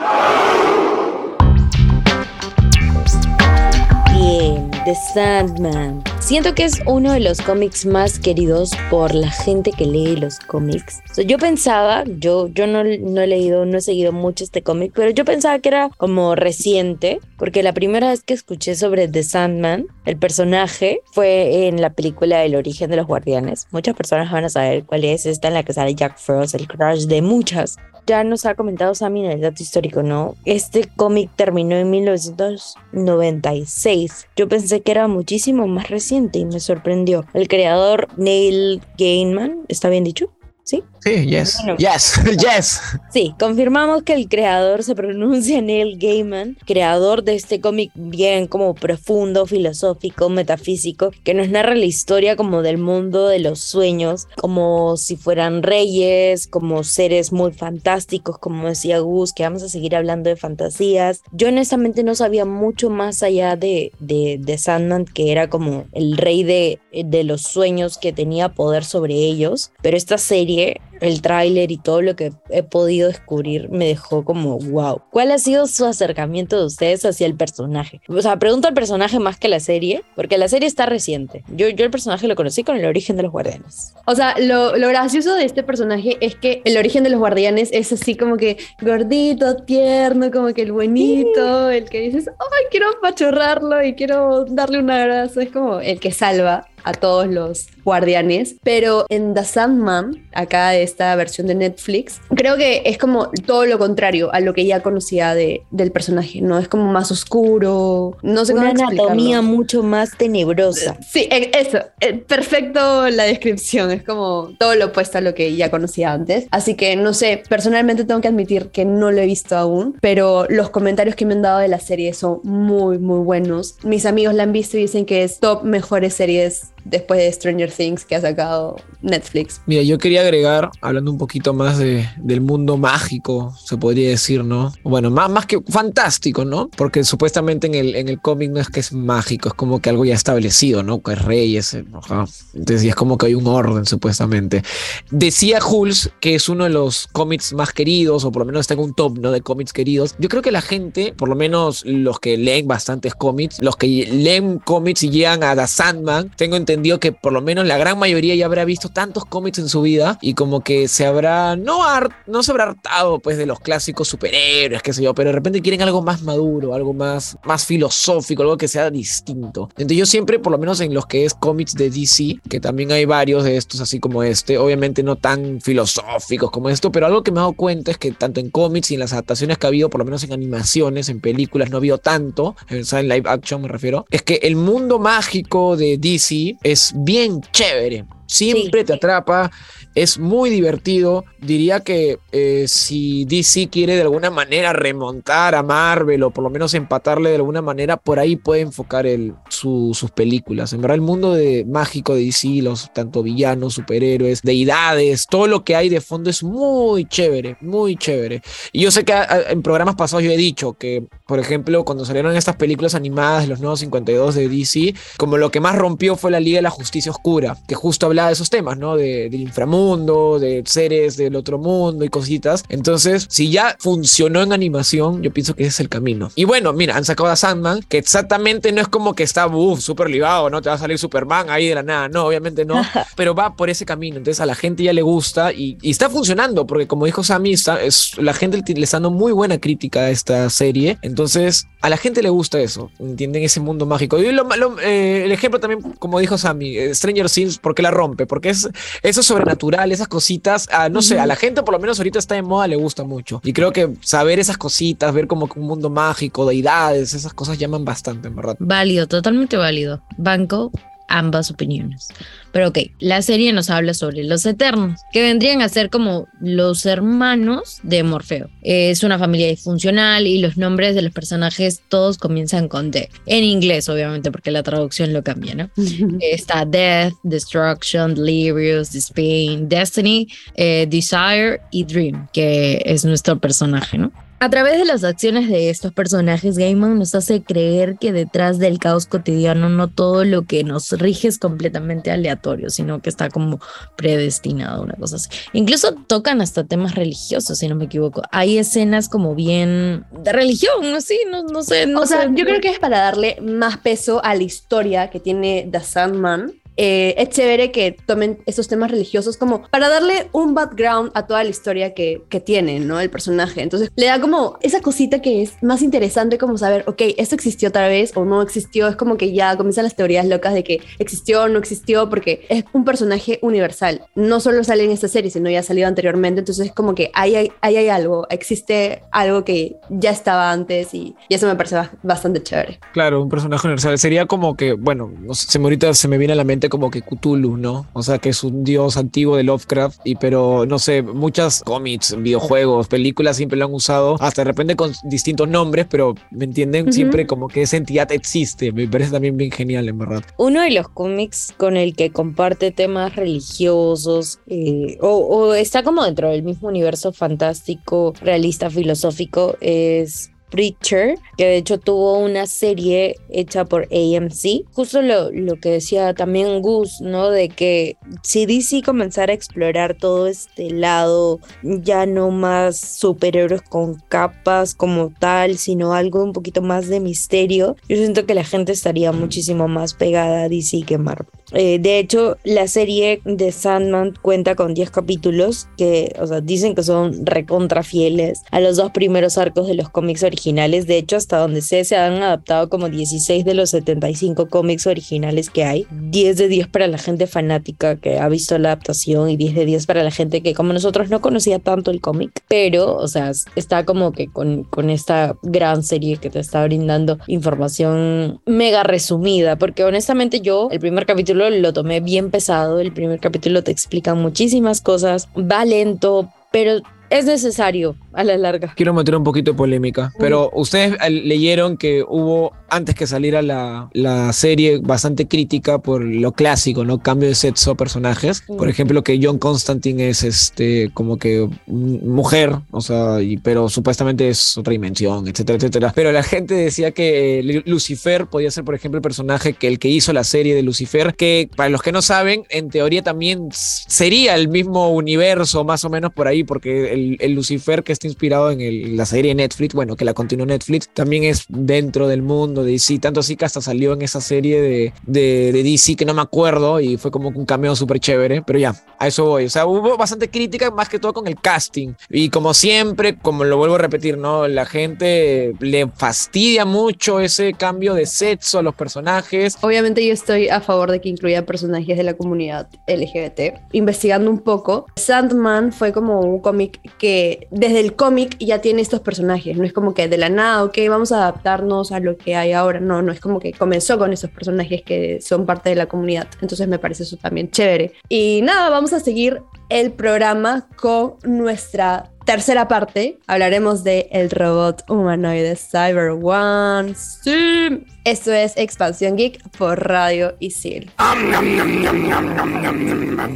Bien, 4.12 4.72
The 4.86 4.96
Sandman. 5.14 6.07
Siento 6.20 6.56
que 6.56 6.66
es 6.66 6.82
uno 6.86 7.14
de 7.14 7.22
los 7.22 7.42
cómics 7.42 7.86
más 7.86 8.20
queridos 8.20 8.72
por 8.90 9.16
la 9.16 9.30
gente 9.30 9.72
que 9.72 9.86
lee 9.86 10.18
los 10.18 10.40
cómics. 10.40 11.02
Yo 11.26 11.38
pensaba, 11.38 12.04
yo, 12.06 12.50
yo 12.50 12.68
no, 12.68 12.84
no 12.84 13.22
he 13.22 13.28
leído, 13.28 13.66
no 13.66 13.78
he 13.78 13.82
seguido 13.82 14.12
mucho 14.12 14.44
este 14.44 14.62
cómic, 14.62 14.92
pero 14.94 15.10
yo 15.12 15.24
pensaba 15.24 15.58
que 15.60 15.70
era 15.70 15.90
como 15.98 16.36
reciente, 16.36 17.22
porque 17.38 17.64
la 17.64 17.72
primera 17.72 18.10
vez 18.10 18.24
que 18.24 18.34
escuché 18.34 18.76
sobre 18.76 19.08
The 19.08 19.24
Sandman, 19.24 19.88
el 20.04 20.18
personaje, 20.18 21.00
fue 21.14 21.68
en 21.68 21.80
la 21.82 21.92
película 21.92 22.44
El 22.44 22.56
origen 22.56 22.90
de 22.90 22.98
los 22.98 23.08
guardianes. 23.08 23.68
Muchas 23.72 23.96
personas 23.96 24.30
van 24.30 24.44
a 24.44 24.50
saber 24.50 24.84
cuál 24.84 25.06
es 25.06 25.26
esta 25.26 25.48
en 25.48 25.54
la 25.54 25.64
que 25.64 25.72
sale 25.74 25.96
Jack 25.96 26.18
Frost, 26.18 26.56
el 26.56 26.68
crush 26.68 27.06
de 27.06 27.22
muchas. 27.22 27.78
Ya 28.06 28.24
nos 28.24 28.46
ha 28.46 28.56
comentado 28.56 28.96
Sammy 28.96 29.26
en 29.26 29.32
el 29.32 29.42
dato 29.42 29.62
histórico, 29.62 30.02
¿no? 30.02 30.36
Este 30.46 30.88
cómic 30.96 31.30
terminó 31.36 31.76
en 31.76 31.90
1996. 31.90 34.28
Yo 34.38 34.48
pensé 34.48 34.80
que 34.82 34.92
era 34.92 35.10
muchísimo 35.10 35.68
más 35.68 35.90
reciente 35.90 36.07
y 36.12 36.46
me 36.46 36.60
sorprendió. 36.60 37.26
El 37.34 37.48
creador 37.48 38.08
Neil 38.18 38.82
Gaiman, 38.98 39.66
¿está 39.68 39.90
bien 39.90 40.04
dicho? 40.04 40.32
¿Sí? 40.64 40.84
Sí, 41.08 41.26
yes. 41.26 41.58
Bueno. 41.64 41.78
Yes, 41.78 42.20
yes. 42.38 42.82
Sí, 43.14 43.34
confirmamos 43.40 44.04
que 44.04 44.14
el 44.14 44.28
creador 44.28 44.84
se 44.84 44.94
pronuncia 44.94 45.62
Neil 45.62 45.98
Gaiman, 45.98 46.58
creador 46.66 47.24
de 47.24 47.36
este 47.36 47.62
cómic 47.62 47.92
bien 47.96 48.48
como 48.48 48.76
profundo, 48.76 49.46
filosófico, 49.46 50.28
metafísico, 50.28 51.12
que 51.24 51.34
nos 51.34 51.48
narra 51.48 51.76
la 51.76 51.86
historia 51.86 52.36
como 52.36 52.62
del 52.62 52.78
mundo 52.78 53.30
de 53.30 53.40
los 53.40 53.60
sueños, 53.60 54.28
como 54.36 54.98
si 54.98 55.16
fueran 55.16 55.64
reyes, 55.64 56.46
como 56.46 56.84
seres 56.84 57.32
muy 57.32 57.54
fantásticos, 57.54 58.38
como 58.38 58.68
decía 58.68 59.00
Gus, 59.00 59.32
que 59.32 59.44
vamos 59.44 59.64
a 59.64 59.70
seguir 59.70 59.96
hablando 59.96 60.30
de 60.30 60.36
fantasías. 60.36 61.22
Yo 61.32 61.48
honestamente 61.48 62.04
no 62.04 62.16
sabía 62.16 62.44
mucho 62.44 62.90
más 62.90 63.24
allá 63.24 63.56
de, 63.56 63.94
de, 64.00 64.40
de 64.42 64.58
Sandman, 64.58 65.06
que 65.06 65.32
era 65.32 65.50
como 65.50 65.86
el 65.94 66.18
rey 66.18 66.44
de, 66.44 66.82
de 66.92 67.24
los 67.24 67.44
sueños 67.44 67.98
que 67.98 68.12
tenía 68.12 68.50
poder 68.50 68.84
sobre 68.84 69.14
ellos, 69.14 69.72
pero 69.82 69.96
esta 69.96 70.18
serie 70.18 70.82
el 71.02 71.22
tráiler 71.22 71.72
y 71.72 71.78
todo 71.78 72.02
lo 72.02 72.16
que 72.16 72.34
he 72.50 72.64
podido 72.64 73.08
descubrir 73.08 73.70
me 73.70 73.88
dejó 73.88 74.24
como 74.24 74.58
wow. 74.60 75.02
¿Cuál 75.12 75.32
ha 75.32 75.38
sido 75.38 75.68
su 75.68 75.86
acercamiento 75.86 76.60
de 76.60 76.66
ustedes 76.66 77.06
hacia 77.06 77.28
el 77.28 77.36
personaje? 77.36 78.02
O 78.08 78.22
sea, 78.22 78.38
pregunto 78.38 78.68
al 78.68 78.74
personaje 78.74 79.20
más 79.20 79.38
que 79.38 79.48
la 79.48 79.60
serie, 79.60 80.04
porque 80.16 80.38
la 80.38 80.48
serie 80.48 80.68
está 80.68 80.86
reciente. 80.86 81.44
Yo, 81.50 81.70
yo 81.70 81.86
el 81.86 81.92
personaje 81.92 82.28
lo 82.28 82.36
conocí 82.36 82.64
con 82.64 82.78
el 82.78 82.86
origen 82.86 83.18
de 83.18 83.24
los 83.24 83.32
guardianes. 83.32 83.94
O 84.06 84.16
sea, 84.16 84.36
lo, 84.40 84.76
lo 84.78 84.88
gracioso 84.88 85.36
de 85.36 85.46
este 85.46 85.64
personaje 85.64 86.18
es 86.22 86.36
que 86.36 86.62
el 86.66 86.78
origen 86.78 87.04
de 87.04 87.10
los 87.10 87.20
guardianes 87.20 87.70
es 87.72 87.92
así 87.92 88.16
como 88.16 88.38
que 88.38 88.58
gordito, 88.82 89.58
tierno, 89.58 90.32
como 90.32 90.54
que 90.54 90.64
el 90.64 90.72
buenito, 90.72 91.70
el 91.70 91.90
que 91.90 92.02
dices, 92.02 92.28
ay, 92.28 92.66
quiero 92.72 92.88
apachorrarlo 92.90 93.84
y 93.84 93.94
quiero 93.94 94.46
darle 94.46 94.80
un 94.80 94.90
abrazo. 94.90 95.42
Es 95.42 95.52
como 95.52 95.80
el 95.80 96.00
que 96.00 96.12
salva 96.12 96.68
a 96.88 96.94
todos 96.94 97.28
los 97.28 97.68
guardianes, 97.84 98.56
pero 98.64 99.06
en 99.10 99.34
The 99.34 99.44
Sandman, 99.44 100.28
acá 100.34 100.70
de 100.70 100.84
esta 100.84 101.16
versión 101.16 101.48
de 101.48 101.56
Netflix, 101.56 102.20
creo 102.36 102.58
que 102.58 102.84
es 102.86 102.98
como 102.98 103.30
todo 103.46 103.66
lo 103.66 103.78
contrario 103.78 104.34
a 104.34 104.40
lo 104.40 104.54
que 104.54 104.66
ya 104.66 104.82
conocía 104.82 105.36
de, 105.36 105.64
del 105.72 105.92
personaje, 105.92 106.42
¿no? 106.42 106.60
Es 106.60 106.68
como 106.68 106.92
más 106.92 107.12
oscuro, 107.12 108.18
no 108.22 108.46
sé 108.46 108.54
Una 108.54 108.74
cómo 108.74 108.88
anatomía 108.88 109.42
mucho 109.42 109.84
más 109.84 110.12
tenebrosa. 110.18 110.98
Sí, 111.08 111.28
eh, 111.32 111.52
eso, 111.54 111.80
eh, 112.00 112.14
perfecto 112.14 113.10
la 113.10 113.24
descripción, 113.24 113.92
es 113.92 114.04
como 114.04 114.52
todo 114.60 114.76
lo 114.76 114.88
opuesto 114.88 115.18
a 115.18 115.22
lo 115.22 115.34
que 115.34 115.56
ya 115.56 115.70
conocía 115.70 116.14
antes. 116.14 116.48
Así 116.52 116.76
que 116.76 116.96
no 116.96 117.14
sé, 117.14 117.44
personalmente 117.50 118.06
tengo 118.06 118.22
que 118.22 118.28
admitir 118.28 118.70
que 118.70 118.86
no 118.86 119.12
lo 119.12 119.22
he 119.22 119.26
visto 119.26 119.58
aún, 119.58 119.98
pero 120.02 120.46
los 120.50 120.70
comentarios 120.70 121.16
que 121.16 121.26
me 121.26 121.34
han 121.34 121.42
dado 121.42 121.60
de 121.60 121.68
la 121.68 121.80
serie 121.80 122.14
son 122.14 122.40
muy, 122.44 122.98
muy 122.98 123.20
buenos. 123.20 123.76
Mis 123.84 124.06
amigos 124.06 124.34
la 124.34 124.44
han 124.44 124.52
visto 124.52 124.78
y 124.78 124.82
dicen 124.82 125.06
que 125.06 125.24
es 125.24 125.40
top 125.40 125.64
mejores 125.64 126.14
series 126.14 126.72
después 126.90 127.20
de 127.20 127.32
Stranger 127.32 127.72
Things 127.72 128.06
que 128.06 128.16
ha 128.16 128.22
sacado 128.22 128.78
Netflix. 129.02 129.62
Mira, 129.66 129.82
yo 129.84 129.98
quería 129.98 130.22
agregar, 130.22 130.72
hablando 130.82 131.12
un 131.12 131.18
poquito 131.18 131.54
más 131.54 131.78
de, 131.78 132.08
del 132.18 132.42
mundo 132.42 132.78
mágico, 132.78 133.54
se 133.64 133.78
podría 133.78 134.10
decir, 134.10 134.44
¿no? 134.44 134.74
Bueno, 134.84 135.10
más, 135.12 135.30
más 135.30 135.46
que 135.46 135.62
fantástico, 135.62 136.46
¿no? 136.46 136.70
Porque 136.70 137.04
supuestamente 137.04 137.68
en 137.68 137.76
el, 137.76 137.96
en 137.96 138.10
el 138.10 138.20
cómic 138.20 138.52
no 138.52 138.60
es 138.60 138.70
que 138.70 138.80
es 138.80 138.94
mágico, 138.94 139.50
es 139.50 139.56
como 139.56 139.80
que 139.82 139.90
algo 139.90 140.06
ya 140.06 140.16
establecido, 140.16 140.84
¿no? 140.84 141.02
Que 141.02 141.14
es 141.14 141.22
reyes, 141.22 141.74
eh, 141.74 141.86
ajá. 141.94 142.26
entonces 142.54 142.84
ya 142.84 142.90
es 142.90 142.96
como 142.96 143.18
que 143.18 143.28
hay 143.28 143.36
un 143.36 143.48
orden, 143.48 143.86
supuestamente. 143.86 144.64
Decía 145.12 145.60
Hulz 145.66 146.12
que 146.20 146.36
es 146.36 146.50
uno 146.50 146.64
de 146.64 146.70
los 146.70 147.08
cómics 147.12 147.54
más 147.54 147.74
queridos, 147.74 148.24
o 148.24 148.32
por 148.32 148.42
lo 148.42 148.46
menos 148.46 148.62
está 148.62 148.74
en 148.74 148.80
un 148.82 148.94
top, 148.94 149.20
¿no? 149.20 149.32
De 149.32 149.42
cómics 149.42 149.74
queridos. 149.74 150.16
Yo 150.20 150.30
creo 150.30 150.42
que 150.42 150.52
la 150.52 150.62
gente, 150.62 151.14
por 151.16 151.30
lo 151.30 151.36
menos 151.36 151.84
los 151.86 152.20
que 152.20 152.38
leen 152.38 152.68
bastantes 152.68 153.14
cómics, 153.14 153.62
los 153.62 153.76
que 153.76 153.88
leen 153.88 154.60
cómics 154.60 155.04
y 155.04 155.10
llegan 155.10 155.44
a 155.44 155.56
The 155.56 155.68
Sandman, 155.68 156.32
tengo 156.36 156.56
entendido 156.56 156.77
que 157.00 157.12
por 157.12 157.34
lo 157.34 157.42
menos 157.42 157.66
la 157.66 157.78
gran 157.78 158.00
mayoría 158.00 158.36
ya 158.36 158.46
habrá 158.46 158.66
visto 158.66 158.90
tantos 158.90 159.26
cómics 159.26 159.60
en 159.60 159.70
su 159.70 159.82
vida 159.82 160.18
y 160.22 160.34
como 160.34 160.62
que 160.62 160.88
se 160.88 161.06
habrá, 161.06 161.56
no, 161.56 161.82
no 162.26 162.44
se 162.44 162.52
habrá 162.52 162.66
hartado 162.66 163.20
pues 163.20 163.38
de 163.38 163.46
los 163.46 163.60
clásicos 163.60 164.08
superhéroes, 164.08 164.82
qué 164.82 164.94
sé 164.94 165.04
yo, 165.04 165.14
pero 165.14 165.30
de 165.30 165.36
repente 165.36 165.62
quieren 165.62 165.82
algo 165.82 166.02
más 166.02 166.22
maduro, 166.22 166.74
algo 166.74 166.94
más, 166.94 167.38
más 167.44 167.66
filosófico, 167.66 168.44
algo 168.44 168.58
que 168.58 168.68
sea 168.68 168.90
distinto. 168.90 169.70
Entonces 169.72 169.98
yo 169.98 170.06
siempre, 170.06 170.40
por 170.40 170.52
lo 170.52 170.58
menos 170.58 170.80
en 170.80 170.94
los 170.94 171.06
que 171.06 171.26
es 171.26 171.34
cómics 171.34 171.74
de 171.74 171.90
DC, 171.90 172.40
que 172.50 172.60
también 172.60 172.92
hay 172.92 173.06
varios 173.06 173.44
de 173.44 173.58
estos 173.58 173.82
así 173.82 174.00
como 174.00 174.24
este, 174.24 174.58
obviamente 174.58 175.04
no 175.04 175.16
tan 175.16 175.62
filosóficos 175.62 176.52
como 176.52 176.70
esto, 176.70 176.92
pero 176.92 177.06
algo 177.06 177.24
que 177.24 177.32
me 177.32 177.38
he 177.38 177.42
dado 177.42 177.54
cuenta 177.54 177.92
es 177.92 177.98
que 177.98 178.12
tanto 178.12 178.40
en 178.40 178.50
cómics 178.50 178.92
y 178.92 178.94
en 178.96 179.02
las 179.02 179.14
adaptaciones 179.14 179.58
que 179.58 179.68
ha 179.68 179.70
habido, 179.70 179.90
por 179.90 180.00
lo 180.00 180.06
menos 180.06 180.24
en 180.24 180.34
animaciones, 180.34 181.10
en 181.10 181.22
películas, 181.22 181.70
no 181.70 181.78
ha 181.78 181.80
habido 181.80 181.98
tanto, 181.98 182.56
en 182.70 183.08
live 183.08 183.30
action 183.30 183.62
me 183.62 183.68
refiero, 183.68 184.06
es 184.10 184.22
que 184.22 184.40
el 184.44 184.56
mundo 184.56 185.00
mágico 185.00 185.78
de 185.78 185.98
DC 185.98 186.57
es 186.64 186.94
bien 186.96 187.42
chévere. 187.52 188.06
Siempre 188.28 188.84
te 188.84 188.94
atrapa, 188.94 189.52
es 189.96 190.20
muy 190.20 190.50
divertido. 190.50 191.24
Diría 191.42 191.80
que 191.80 192.20
eh, 192.32 192.66
si 192.68 193.26
DC 193.26 193.70
quiere 193.70 193.96
de 193.96 194.02
alguna 194.04 194.30
manera 194.30 194.74
remontar 194.74 195.56
a 195.56 195.64
Marvel 195.64 196.24
o 196.24 196.30
por 196.32 196.44
lo 196.44 196.50
menos 196.50 196.74
empatarle 196.74 197.30
de 197.30 197.38
alguna 197.38 197.62
manera, 197.62 197.98
por 197.98 198.20
ahí 198.20 198.36
puede 198.36 198.62
enfocar 198.62 199.06
sus 199.50 200.12
películas. 200.12 200.74
En 200.74 200.82
verdad, 200.82 200.96
el 200.96 201.02
mundo 201.02 201.34
de, 201.34 201.66
mágico 201.66 202.16
de 202.16 202.22
DC, 202.26 202.62
los 202.62 202.92
tanto 202.94 203.24
villanos, 203.24 203.74
superhéroes, 203.76 204.42
deidades, 204.42 205.28
todo 205.28 205.48
lo 205.48 205.64
que 205.64 205.76
hay 205.76 205.90
de 205.90 206.02
fondo 206.02 206.30
es 206.30 206.44
muy 206.44 207.06
chévere, 207.06 207.58
muy 207.62 207.96
chévere. 207.96 208.42
Y 208.72 208.82
yo 208.82 208.92
sé 208.92 209.04
que 209.06 209.14
a- 209.14 209.24
a- 209.24 209.52
en 209.52 209.62
programas 209.62 209.96
pasados 209.96 210.24
yo 210.24 210.32
he 210.32 210.38
dicho 210.38 210.74
que, 210.74 211.06
por 211.28 211.40
ejemplo, 211.40 211.86
cuando 211.86 212.06
salieron 212.06 212.36
estas 212.36 212.56
películas 212.56 212.96
animadas 212.96 213.44
de 213.44 213.50
los 213.50 213.60
nuevos 213.60 213.80
52 213.80 214.36
de 214.36 214.50
DC, 214.50 214.94
como 215.18 215.38
lo 215.38 215.50
que 215.52 215.60
más 215.60 215.76
rompió 215.76 216.16
fue 216.16 216.32
la 216.32 216.40
Liga 216.40 216.58
de 216.58 216.64
la 216.64 216.70
Justicia 216.70 217.12
Oscura, 217.12 217.58
que 217.68 217.76
justo 217.76 218.06
hablaba 218.18 218.30
de 218.30 218.34
esos 218.34 218.50
temas, 218.50 218.78
¿no? 218.78 218.96
De, 218.96 219.30
del 219.30 219.42
inframundo, 219.42 220.40
de 220.40 220.64
seres 220.66 221.18
del 221.18 221.36
otro 221.36 221.58
mundo 221.60 222.04
y 222.04 222.10
cositas. 222.10 222.64
Entonces, 222.70 223.28
si 223.30 223.52
ya 223.52 223.76
funcionó 223.80 224.42
en 224.42 224.54
animación, 224.54 225.22
yo 225.22 225.32
pienso 225.32 225.54
que 225.56 225.64
ese 225.64 225.70
es 225.70 225.80
el 225.82 225.90
camino. 225.90 226.32
Y 226.36 226.46
bueno, 226.46 226.74
mira, 226.74 226.96
han 226.98 227.06
sacado 227.06 227.30
a 227.30 227.36
Sandman, 227.36 227.82
que 227.88 227.98
exactamente 227.98 228.72
no 228.72 228.82
es 228.82 228.88
como 228.88 229.14
que 229.14 229.24
está, 229.24 229.48
uff, 229.48 229.82
súper 229.82 230.10
ligado, 230.10 230.50
¿no? 230.50 230.62
Te 230.62 230.70
va 230.70 230.76
a 230.76 230.80
salir 230.80 230.98
Superman 230.98 231.50
ahí 231.50 231.68
de 231.68 231.76
la 231.76 231.84
nada, 231.84 232.10
no, 232.10 232.26
obviamente 232.26 232.66
no, 232.66 232.82
pero 233.16 233.36
va 233.36 233.56
por 233.56 233.70
ese 233.70 233.86
camino. 233.86 234.18
Entonces 234.18 234.42
a 234.42 234.46
la 234.46 234.56
gente 234.56 234.84
ya 234.84 234.94
le 234.94 235.02
gusta 235.04 235.54
y, 235.54 235.78
y 235.82 235.92
está 235.92 236.10
funcionando, 236.10 236.66
porque 236.66 236.88
como 236.88 237.06
dijo 237.06 237.24
Sammy, 237.24 237.54
está, 237.54 237.82
es, 237.84 238.18
la 238.18 238.34
gente 238.34 238.62
le 238.74 238.84
está 238.84 238.98
dando 238.98 239.12
muy 239.12 239.32
buena 239.32 239.60
crítica 239.60 240.02
a 240.02 240.10
esta 240.10 240.50
serie. 240.50 240.98
Entonces 241.02 241.68
a 241.82 241.90
la 241.90 241.98
gente 241.98 242.22
le 242.24 242.30
gusta 242.30 242.60
eso, 242.60 242.90
¿entienden? 243.00 243.44
Ese 243.44 243.60
mundo 243.60 243.86
mágico. 243.86 244.18
Y 244.20 244.32
lo- 244.32 244.44
lo- 244.56 244.80
eh, 244.80 245.24
el 245.26 245.32
ejemplo 245.32 245.60
también, 245.60 245.82
como 246.00 246.20
dijo 246.20 246.38
Sammy, 246.38 246.78
eh, 246.78 246.96
Stranger 246.96 247.30
Things, 247.30 247.58
¿por 247.60 247.76
qué 247.76 247.82
la 247.84 247.92
rompe? 247.92 248.07
Porque 248.16 248.50
es 248.50 248.70
eso 249.04 249.24
sobrenatural, 249.24 249.92
esas 249.92 250.08
cositas, 250.08 250.68
ah, 250.72 250.90
no 250.90 251.02
sé, 251.02 251.20
a 251.20 251.26
la 251.26 251.36
gente 251.36 251.64
por 251.64 251.74
lo 251.74 251.80
menos 251.80 252.00
ahorita 252.00 252.20
está 252.20 252.36
de 252.36 252.42
moda, 252.42 252.68
le 252.68 252.76
gusta 252.76 253.04
mucho. 253.04 253.42
Y 253.44 253.54
creo 253.54 253.72
que 253.72 253.94
saber 254.02 254.40
esas 254.40 254.58
cositas, 254.58 255.14
ver 255.14 255.28
como 255.28 255.50
un 255.56 255.68
mundo 255.68 255.90
mágico, 255.90 256.46
deidades, 256.46 257.14
esas 257.14 257.34
cosas 257.34 257.58
llaman 257.58 257.86
bastante, 257.86 258.28
en 258.28 258.36
verdad. 258.36 258.56
Válido, 258.60 259.08
totalmente 259.08 259.58
válido. 259.58 260.02
Banco. 260.18 260.72
Ambas 261.08 261.52
opiniones. 261.52 262.10
Pero 262.52 262.70
ok, 262.70 262.80
la 263.00 263.22
serie 263.22 263.54
nos 263.54 263.70
habla 263.70 263.94
sobre 263.94 264.24
los 264.24 264.46
Eternos, 264.46 265.00
que 265.12 265.22
vendrían 265.22 265.62
a 265.62 265.70
ser 265.70 265.90
como 265.90 266.28
los 266.42 266.86
hermanos 266.86 267.80
de 267.84 268.04
Morfeo. 268.04 268.50
Es 268.62 269.04
una 269.04 269.20
familia 269.20 269.48
disfuncional 269.48 270.28
y 270.28 270.40
los 270.40 270.58
nombres 270.58 270.96
de 270.96 271.02
los 271.02 271.14
personajes 271.14 271.82
todos 271.90 272.18
comienzan 272.18 272.68
con 272.68 272.92
D. 272.92 273.10
En 273.26 273.44
inglés, 273.44 273.90
obviamente, 273.90 274.32
porque 274.32 274.52
la 274.52 274.64
traducción 274.64 275.14
lo 275.14 275.24
cambia, 275.24 275.56
¿no? 275.56 275.70
Está 276.20 276.66
Death, 276.66 277.14
Destruction, 277.24 278.16
Delirious, 278.16 278.92
Despair, 278.92 279.60
Destiny, 279.62 280.28
eh, 280.56 280.88
Desire 280.90 281.62
y 281.72 281.84
Dream, 281.84 282.28
que 282.34 282.82
es 282.86 283.06
nuestro 283.06 283.40
personaje, 283.40 283.98
¿no? 283.98 284.12
A 284.40 284.52
través 284.52 284.78
de 284.78 284.86
las 284.86 285.04
acciones 285.04 285.50
de 285.50 285.72
estos 285.72 285.92
personajes, 285.94 286.60
Gaiman 286.60 287.00
nos 287.00 287.16
hace 287.16 287.42
creer 287.42 287.98
que 287.98 288.12
detrás 288.12 288.60
del 288.60 288.78
caos 288.78 289.08
cotidiano 289.08 289.68
no 289.68 289.88
todo 289.88 290.26
lo 290.26 290.44
que 290.44 290.64
nos 290.64 290.92
rige 290.92 291.28
es 291.28 291.40
completamente 291.40 292.12
aleatorio, 292.12 292.70
sino 292.70 293.02
que 293.02 293.10
está 293.10 293.30
como 293.30 293.60
predestinado, 293.96 294.84
una 294.84 294.94
cosa 294.94 295.16
así. 295.16 295.30
Incluso 295.54 295.94
tocan 295.94 296.42
hasta 296.42 296.64
temas 296.66 296.94
religiosos, 296.94 297.58
si 297.58 297.68
no 297.68 297.74
me 297.74 297.86
equivoco. 297.86 298.22
Hay 298.32 298.60
escenas 298.60 299.10
como 299.10 299.34
bien 299.34 300.06
de 300.12 300.32
religión, 300.32 300.82
no 300.82 301.00
no, 301.32 301.44
no 301.44 301.64
sé. 301.64 301.88
No 301.88 302.02
o 302.02 302.06
sea, 302.06 302.26
sé. 302.26 302.30
yo 302.36 302.46
creo 302.46 302.62
que 302.62 302.70
es 302.70 302.78
para 302.78 303.00
darle 303.00 303.40
más 303.42 303.78
peso 303.78 304.24
a 304.24 304.36
la 304.36 304.44
historia 304.44 305.10
que 305.10 305.20
tiene 305.20 305.68
The 305.72 305.80
Sandman. 305.80 306.54
Eh, 306.78 307.16
es 307.18 307.30
chévere 307.30 307.72
que 307.72 307.98
tomen 308.06 308.40
esos 308.46 308.68
temas 308.68 308.92
religiosos 308.92 309.36
como 309.38 309.64
para 309.64 309.90
darle 309.90 310.30
un 310.32 310.54
background 310.54 311.12
a 311.16 311.26
toda 311.26 311.44
la 311.44 311.50
historia 311.50 311.94
que, 311.94 312.22
que 312.30 312.40
tiene, 312.40 312.80
¿no? 312.80 313.00
El 313.00 313.10
personaje. 313.10 313.62
Entonces 313.64 313.92
le 313.96 314.06
da 314.06 314.22
como 314.22 314.58
esa 314.62 314.82
cosita 314.82 315.22
que 315.22 315.42
es 315.42 315.54
más 315.64 315.82
interesante 315.82 316.38
como 316.38 316.58
saber, 316.58 316.84
ok, 316.88 317.02
esto 317.18 317.36
existió 317.36 317.70
otra 317.70 317.88
vez 317.88 318.12
o 318.16 318.26
no 318.26 318.42
existió. 318.42 318.88
Es 318.88 318.96
como 318.96 319.18
que 319.18 319.34
ya 319.34 319.56
comienzan 319.58 319.86
las 319.86 319.96
teorías 319.96 320.26
locas 320.28 320.54
de 320.54 320.64
que 320.64 320.80
existió 321.00 321.44
o 321.44 321.48
no 321.48 321.58
existió 321.60 322.10
porque 322.10 322.46
es 322.50 322.64
un 322.74 322.86
personaje 322.86 323.40
universal. 323.42 324.04
No 324.16 324.40
solo 324.40 324.64
sale 324.64 324.84
en 324.84 324.92
esta 324.92 325.08
serie, 325.08 325.32
sino 325.32 325.50
ya 325.50 325.60
ha 325.62 325.64
salido 325.64 325.88
anteriormente. 325.88 326.40
Entonces 326.40 326.68
es 326.68 326.74
como 326.74 326.94
que 326.94 327.10
ahí 327.14 327.36
hay, 327.36 327.52
ahí 327.62 327.78
hay 327.78 327.90
algo, 327.90 328.28
existe 328.30 329.02
algo 329.12 329.44
que 329.44 329.78
ya 329.90 330.12
estaba 330.12 330.52
antes 330.52 330.94
y, 330.94 331.16
y 331.30 331.34
eso 331.36 331.48
me 331.48 331.56
parece 331.56 331.76
ba- 331.76 331.92
bastante 332.04 332.44
chévere. 332.44 332.80
Claro, 332.94 333.22
un 333.24 333.30
personaje 333.30 333.66
universal. 333.68 333.98
Sería 333.98 334.26
como 334.28 334.56
que, 334.56 334.74
bueno, 334.74 335.12
se 335.34 335.58
me 335.60 335.66
ahorita 335.66 335.94
se 335.94 336.08
me 336.08 336.18
viene 336.18 336.34
a 336.34 336.36
la 336.36 336.44
mente 336.44 336.67
como 336.70 336.92
que 336.92 337.02
Cthulhu, 337.02 337.58
¿no? 337.58 337.86
O 337.94 338.04
sea, 338.04 338.18
que 338.18 338.30
es 338.30 338.44
un 338.44 338.64
dios 338.64 338.98
antiguo 338.98 339.38
de 339.38 339.44
Lovecraft, 339.44 340.00
y 340.04 340.16
pero 340.16 340.66
no 340.66 340.80
sé, 340.80 341.02
muchas 341.02 341.62
cómics, 341.64 342.16
videojuegos, 342.18 342.88
películas 342.88 343.38
siempre 343.38 343.58
lo 343.58 343.66
han 343.66 343.74
usado, 343.74 344.18
hasta 344.20 344.42
de 344.42 344.46
repente 344.46 344.76
con 344.76 344.94
distintos 345.04 345.48
nombres, 345.48 345.88
pero 345.90 346.16
me 346.32 346.46
entienden, 346.46 346.92
siempre 346.92 347.28
como 347.28 347.48
que 347.48 347.64
esa 347.64 347.78
entidad 347.78 348.12
existe. 348.12 348.72
Me 348.72 348.88
parece 348.88 349.12
también 349.12 349.38
bien 349.38 349.52
genial, 349.52 349.88
en 349.90 349.98
verdad. 349.98 350.24
Uno 350.38 350.62
de 350.62 350.72
los 350.72 350.90
cómics 350.90 351.54
con 351.58 351.78
el 351.78 351.96
que 351.96 352.12
comparte 352.12 352.72
temas 352.72 353.16
religiosos 353.16 354.40
eh, 354.48 354.98
o, 355.02 355.18
o 355.18 355.54
está 355.54 355.84
como 355.84 356.04
dentro 356.04 356.30
del 356.30 356.44
mismo 356.44 356.68
universo 356.68 357.12
fantástico, 357.14 358.14
realista, 358.22 358.70
filosófico 358.70 359.56
es 359.62 360.32
Preacher, 360.50 361.16
que 361.38 361.46
de 361.46 361.58
hecho 361.58 361.78
tuvo 361.78 362.20
una 362.20 362.48
serie 362.48 363.16
hecha 363.30 363.66
por 363.66 363.88
AMC. 363.92 364.66
Justo 364.74 365.02
lo, 365.02 365.32
lo 365.32 365.56
que 365.60 365.72
decía 365.72 366.14
también 366.14 366.62
Gus, 366.62 367.02
¿no? 367.02 367.30
De 367.30 367.50
que 367.50 367.98
si 368.24 368.46
DC 368.46 368.82
comenzara 368.84 369.32
a 369.32 369.36
explorar 369.36 369.96
todo 369.96 370.28
este 370.28 370.70
lado, 370.72 371.40
ya 371.64 372.06
no 372.06 372.32
más 372.32 372.80
superhéroes 372.80 373.62
con 373.62 373.96
capas 374.08 374.74
como 374.74 375.12
tal, 375.20 375.58
sino 375.58 375.94
algo 375.94 376.24
un 376.24 376.34
poquito 376.34 376.62
más 376.62 376.88
de 376.88 377.00
misterio, 377.00 377.76
yo 377.90 377.98
siento 377.98 378.26
que 378.26 378.36
la 378.36 378.44
gente 378.44 378.72
estaría 378.72 379.12
muchísimo 379.12 379.68
más 379.68 379.94
pegada 379.94 380.44
a 380.44 380.50
DC 380.50 380.84
que 380.84 380.98
Marvel. 380.98 381.28
Eh, 381.54 381.80
de 381.80 382.00
hecho, 382.00 382.38
la 382.44 382.68
serie 382.68 383.22
de 383.24 383.52
Sandman 383.52 384.14
cuenta 384.22 384.56
con 384.56 384.74
10 384.74 384.92
capítulos 384.92 385.68
que, 385.78 386.14
o 386.20 386.28
sea, 386.28 386.42
dicen 386.42 386.76
que 386.76 386.84
son 386.84 387.26
recontra 387.26 387.84
fieles 387.84 388.42
a 388.52 388.60
los 388.60 388.76
dos 388.76 388.92
primeros 388.92 389.38
arcos 389.38 389.68
de 389.68 389.76
los 389.76 389.90
cómics 389.90 390.24
originales. 390.24 390.37
De 390.44 390.98
hecho, 390.98 391.18
hasta 391.18 391.40
donde 391.40 391.62
sé, 391.62 391.84
se 391.84 391.98
han 391.98 392.22
adaptado 392.22 392.70
como 392.70 392.90
16 392.90 393.44
de 393.44 393.54
los 393.54 393.72
75 393.72 394.48
cómics 394.50 394.86
originales 394.88 395.50
que 395.50 395.64
hay. 395.64 395.88
10 395.92 396.38
de 396.38 396.48
10 396.48 396.68
para 396.68 396.88
la 396.88 396.98
gente 396.98 397.28
fanática 397.28 397.96
que 397.98 398.20
ha 398.20 398.30
visto 398.30 398.58
la 398.58 398.70
adaptación 398.70 399.30
y 399.30 399.38
10 399.38 399.56
de 399.56 399.66
10 399.66 399.86
para 399.88 400.04
la 400.04 400.12
gente 400.12 400.42
que, 400.42 400.54
como 400.54 400.74
nosotros, 400.74 401.10
no 401.10 401.22
conocía 401.22 401.60
tanto 401.60 401.92
el 401.92 402.02
cómic. 402.02 402.44
Pero, 402.48 402.96
o 402.96 403.08
sea, 403.08 403.32
está 403.56 403.84
como 403.84 404.12
que 404.12 404.28
con, 404.28 404.64
con 404.64 404.90
esta 404.90 405.36
gran 405.42 405.84
serie 405.84 406.18
que 406.18 406.30
te 406.30 406.40
está 406.40 406.64
brindando 406.64 407.18
información 407.28 408.40
mega 408.46 408.84
resumida. 408.84 409.58
Porque 409.58 409.84
honestamente, 409.84 410.42
yo, 410.42 410.70
el 410.72 410.80
primer 410.80 411.06
capítulo 411.06 411.50
lo 411.50 411.74
tomé 411.74 412.00
bien 412.00 412.32
pesado. 412.32 412.80
El 412.80 412.94
primer 412.94 413.20
capítulo 413.20 413.64
te 413.64 413.72
explica 413.72 414.14
muchísimas 414.14 414.82
cosas, 414.82 415.30
va 415.36 415.66
lento, 415.66 416.30
pero 416.52 416.82
es 417.10 417.26
necesario 417.26 417.96
a 418.14 418.24
la 418.24 418.38
larga. 418.38 418.74
Quiero 418.76 418.94
meter 418.94 419.16
un 419.16 419.24
poquito 419.24 419.52
de 419.52 419.58
polémica, 419.58 420.12
pero 420.20 420.50
ustedes 420.54 420.98
eh, 421.02 421.10
leyeron 421.10 421.78
que 421.78 422.04
hubo, 422.08 422.54
antes 422.70 422.96
que 422.96 423.08
saliera 423.08 423.42
la, 423.42 423.90
la 423.94 424.32
serie, 424.34 424.80
bastante 424.82 425.28
crítica 425.28 425.78
por 425.80 426.04
lo 426.04 426.32
clásico, 426.32 426.84
¿no? 426.86 427.00
Cambio 427.00 427.30
de 427.30 427.36
sexo 427.36 427.76
personajes. 427.76 428.42
Por 428.48 428.68
Mm. 428.68 428.70
ejemplo, 428.70 429.04
que 429.04 429.20
John 429.22 429.38
Constantine 429.40 430.10
es 430.10 430.24
este, 430.24 430.90
como 430.94 431.18
que 431.18 431.48
mujer, 431.68 432.56
o 432.72 432.82
sea, 432.82 433.22
y- 433.22 433.38
pero 433.38 433.70
supuestamente 433.70 434.28
es 434.30 434.58
otra 434.58 434.72
dimensión, 434.72 435.28
etcétera, 435.28 435.58
etcétera. 435.58 435.92
Pero 435.96 436.12
la 436.12 436.24
gente 436.24 436.54
decía 436.54 436.92
que 436.92 437.42
Lu- 437.44 437.72
Lucifer 437.72 438.28
podía 438.28 438.52
ser, 438.52 438.64
por 438.64 438.76
ejemplo, 438.76 438.98
el 438.98 439.02
personaje 439.02 439.54
que 439.54 439.68
el 439.68 439.80
que 439.80 439.90
hizo 439.90 440.14
la 440.14 440.24
serie 440.24 440.56
de 440.56 440.64
Lucifer, 440.64 441.14
que 441.16 441.50
para 441.56 441.70
los 441.70 441.82
que 441.82 441.92
no 441.92 442.02
saben, 442.02 442.44
en 442.50 442.70
teoría 442.70 443.02
también 443.04 443.50
sería 443.52 444.36
el 444.36 444.48
mismo 444.48 444.90
universo, 444.94 445.64
más 445.64 445.84
o 445.86 445.90
menos 445.90 446.12
por 446.14 446.28
ahí, 446.28 446.44
porque 446.44 446.94
el, 446.94 447.18
el 447.20 447.34
Lucifer 447.34 447.84
que 447.84 447.94
está 447.94 448.08
inspirado 448.08 448.52
en 448.52 448.62
el- 448.62 448.98
la 448.98 449.06
serie 449.06 449.30
de 449.32 449.36
Netflix, 449.36 449.74
bueno, 449.74 449.96
que 449.96 450.06
la 450.06 450.14
continuó 450.14 450.46
Netflix, 450.46 450.90
también 450.94 451.24
es 451.24 451.46
dentro 451.50 452.08
del 452.08 452.22
mundo 452.22 452.57
de 452.64 452.74
DC, 452.74 453.00
tanto 453.00 453.20
así 453.20 453.36
que 453.36 453.46
hasta 453.46 453.62
salió 453.62 453.94
en 453.94 454.02
esa 454.02 454.22
serie 454.22 454.62
de, 454.62 454.94
de, 455.06 455.52
de 455.52 455.64
DC 455.64 455.96
que 455.96 456.06
no 456.06 456.14
me 456.14 456.22
acuerdo 456.22 456.80
y 456.80 456.98
fue 456.98 457.12
como 457.12 457.30
un 457.30 457.46
cameo 457.46 457.76
súper 457.76 458.00
chévere, 458.00 458.42
pero 458.42 458.60
ya, 458.60 458.76
a 459.00 459.08
eso 459.08 459.26
voy. 459.26 459.46
O 459.46 459.50
sea, 459.50 459.66
hubo 459.66 459.98
bastante 459.98 460.30
crítica 460.30 460.72
más 460.72 460.90
que 460.90 461.00
todo 461.00 461.14
con 461.14 461.28
el 461.28 461.40
casting. 461.40 461.94
Y 462.10 462.30
como 462.30 462.54
siempre, 462.54 463.18
como 463.18 463.44
lo 463.44 463.58
vuelvo 463.58 463.76
a 463.76 463.80
repetir, 463.80 464.18
¿no? 464.18 464.48
La 464.48 464.66
gente 464.66 465.54
le 465.60 465.88
fastidia 465.88 466.66
mucho 466.66 467.20
ese 467.20 467.54
cambio 467.54 467.94
de 467.94 468.06
sexo 468.06 468.60
a 468.60 468.62
los 468.62 468.76
personajes. 468.76 469.58
Obviamente 469.62 470.06
yo 470.06 470.14
estoy 470.14 470.50
a 470.50 470.62
favor 470.62 470.92
de 470.92 471.02
que 471.02 471.10
incluya 471.10 471.46
personajes 471.46 471.98
de 471.98 472.04
la 472.04 472.16
comunidad 472.16 472.68
LGBT. 472.88 473.60
Investigando 473.72 474.30
un 474.30 474.40
poco, 474.40 474.88
Sandman 474.96 475.72
fue 475.72 475.92
como 475.92 476.22
un 476.22 476.40
cómic 476.40 476.80
que 476.98 477.48
desde 477.52 477.80
el 477.80 477.96
cómic 477.96 478.38
ya 478.40 478.62
tiene 478.62 478.82
estos 478.82 479.02
personajes. 479.02 479.58
No 479.58 479.64
es 479.64 479.74
como 479.74 479.94
que 479.94 480.08
de 480.08 480.18
la 480.18 480.30
nada, 480.30 480.64
ok, 480.64 480.78
vamos 480.90 481.12
a 481.12 481.18
adaptarnos 481.18 481.92
a 481.92 482.00
lo 482.00 482.18
que 482.18 482.36
hay 482.36 482.47
ahora. 482.54 482.80
No, 482.80 483.02
no 483.02 483.12
es 483.12 483.20
como 483.20 483.40
que 483.40 483.54
comenzó 483.54 483.98
con 483.98 484.14
esos 484.14 484.30
personajes 484.30 484.82
que 484.84 485.20
son 485.22 485.46
parte 485.46 485.70
de 485.70 485.76
la 485.76 485.88
comunidad. 485.88 486.28
Entonces 486.42 486.68
me 486.68 486.80
parece 486.80 487.04
eso 487.04 487.18
también 487.18 487.50
chévere. 487.52 487.94
Y 488.10 488.42
nada, 488.44 488.70
vamos 488.70 488.94
a 488.94 489.00
seguir 489.00 489.42
el 489.70 489.92
programa 489.92 490.68
con 490.76 491.16
nuestra 491.24 492.12
tercera 492.26 492.68
parte. 492.68 493.18
Hablaremos 493.26 493.84
de 493.84 494.10
el 494.12 494.30
robot 494.30 494.84
humanoide 494.90 495.56
Cyber 495.56 496.10
One. 496.22 496.94
Sí. 496.96 497.86
Esto 498.04 498.34
es 498.34 498.56
Expansión 498.58 499.16
Geek 499.16 499.42
por 499.58 499.88
Radio 499.88 500.36
Isil. 500.40 500.92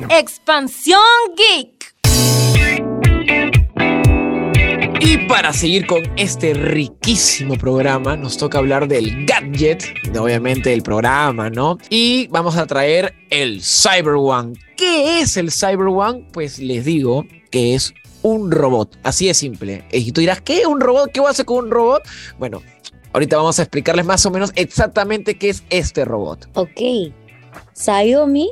Expansión 0.10 1.00
Geek. 1.38 2.91
Y 5.04 5.18
para 5.28 5.52
seguir 5.52 5.88
con 5.88 6.04
este 6.16 6.54
riquísimo 6.54 7.58
programa, 7.58 8.16
nos 8.16 8.38
toca 8.38 8.60
hablar 8.60 8.88
del 8.88 9.26
gadget, 9.26 9.84
obviamente 10.16 10.72
el 10.74 10.84
programa, 10.84 11.50
¿no? 11.50 11.80
Y 11.90 12.28
vamos 12.28 12.56
a 12.56 12.68
traer 12.68 13.16
el 13.32 13.64
Cyber 13.64 14.14
One. 14.16 14.54
¿Qué 14.78 15.22
es 15.22 15.38
el 15.38 15.52
Cyber 15.52 15.88
One? 15.88 16.28
Pues 16.32 16.60
les 16.60 16.86
digo 16.86 17.26
que 17.50 17.74
es 17.74 17.96
un 18.22 18.52
robot, 18.52 19.00
así 19.02 19.26
de 19.26 19.34
simple. 19.34 19.84
Y 19.92 20.12
tú 20.12 20.22
dirás, 20.22 20.40
¿qué? 20.42 20.68
¿Un 20.68 20.80
robot? 20.80 21.12
¿Qué 21.12 21.20
voy 21.20 21.30
a 21.30 21.32
hacer 21.32 21.46
con 21.46 21.66
un 21.66 21.72
robot? 21.72 22.04
Bueno, 22.38 22.62
ahorita 23.12 23.38
vamos 23.38 23.58
a 23.58 23.64
explicarles 23.64 24.06
más 24.06 24.24
o 24.28 24.30
menos 24.30 24.52
exactamente 24.56 25.36
qué 25.36 25.50
es 25.50 25.64
este 25.72 26.06
robot. 26.06 26.48
Ok, 26.54 26.80
Xiaomi 27.74 28.52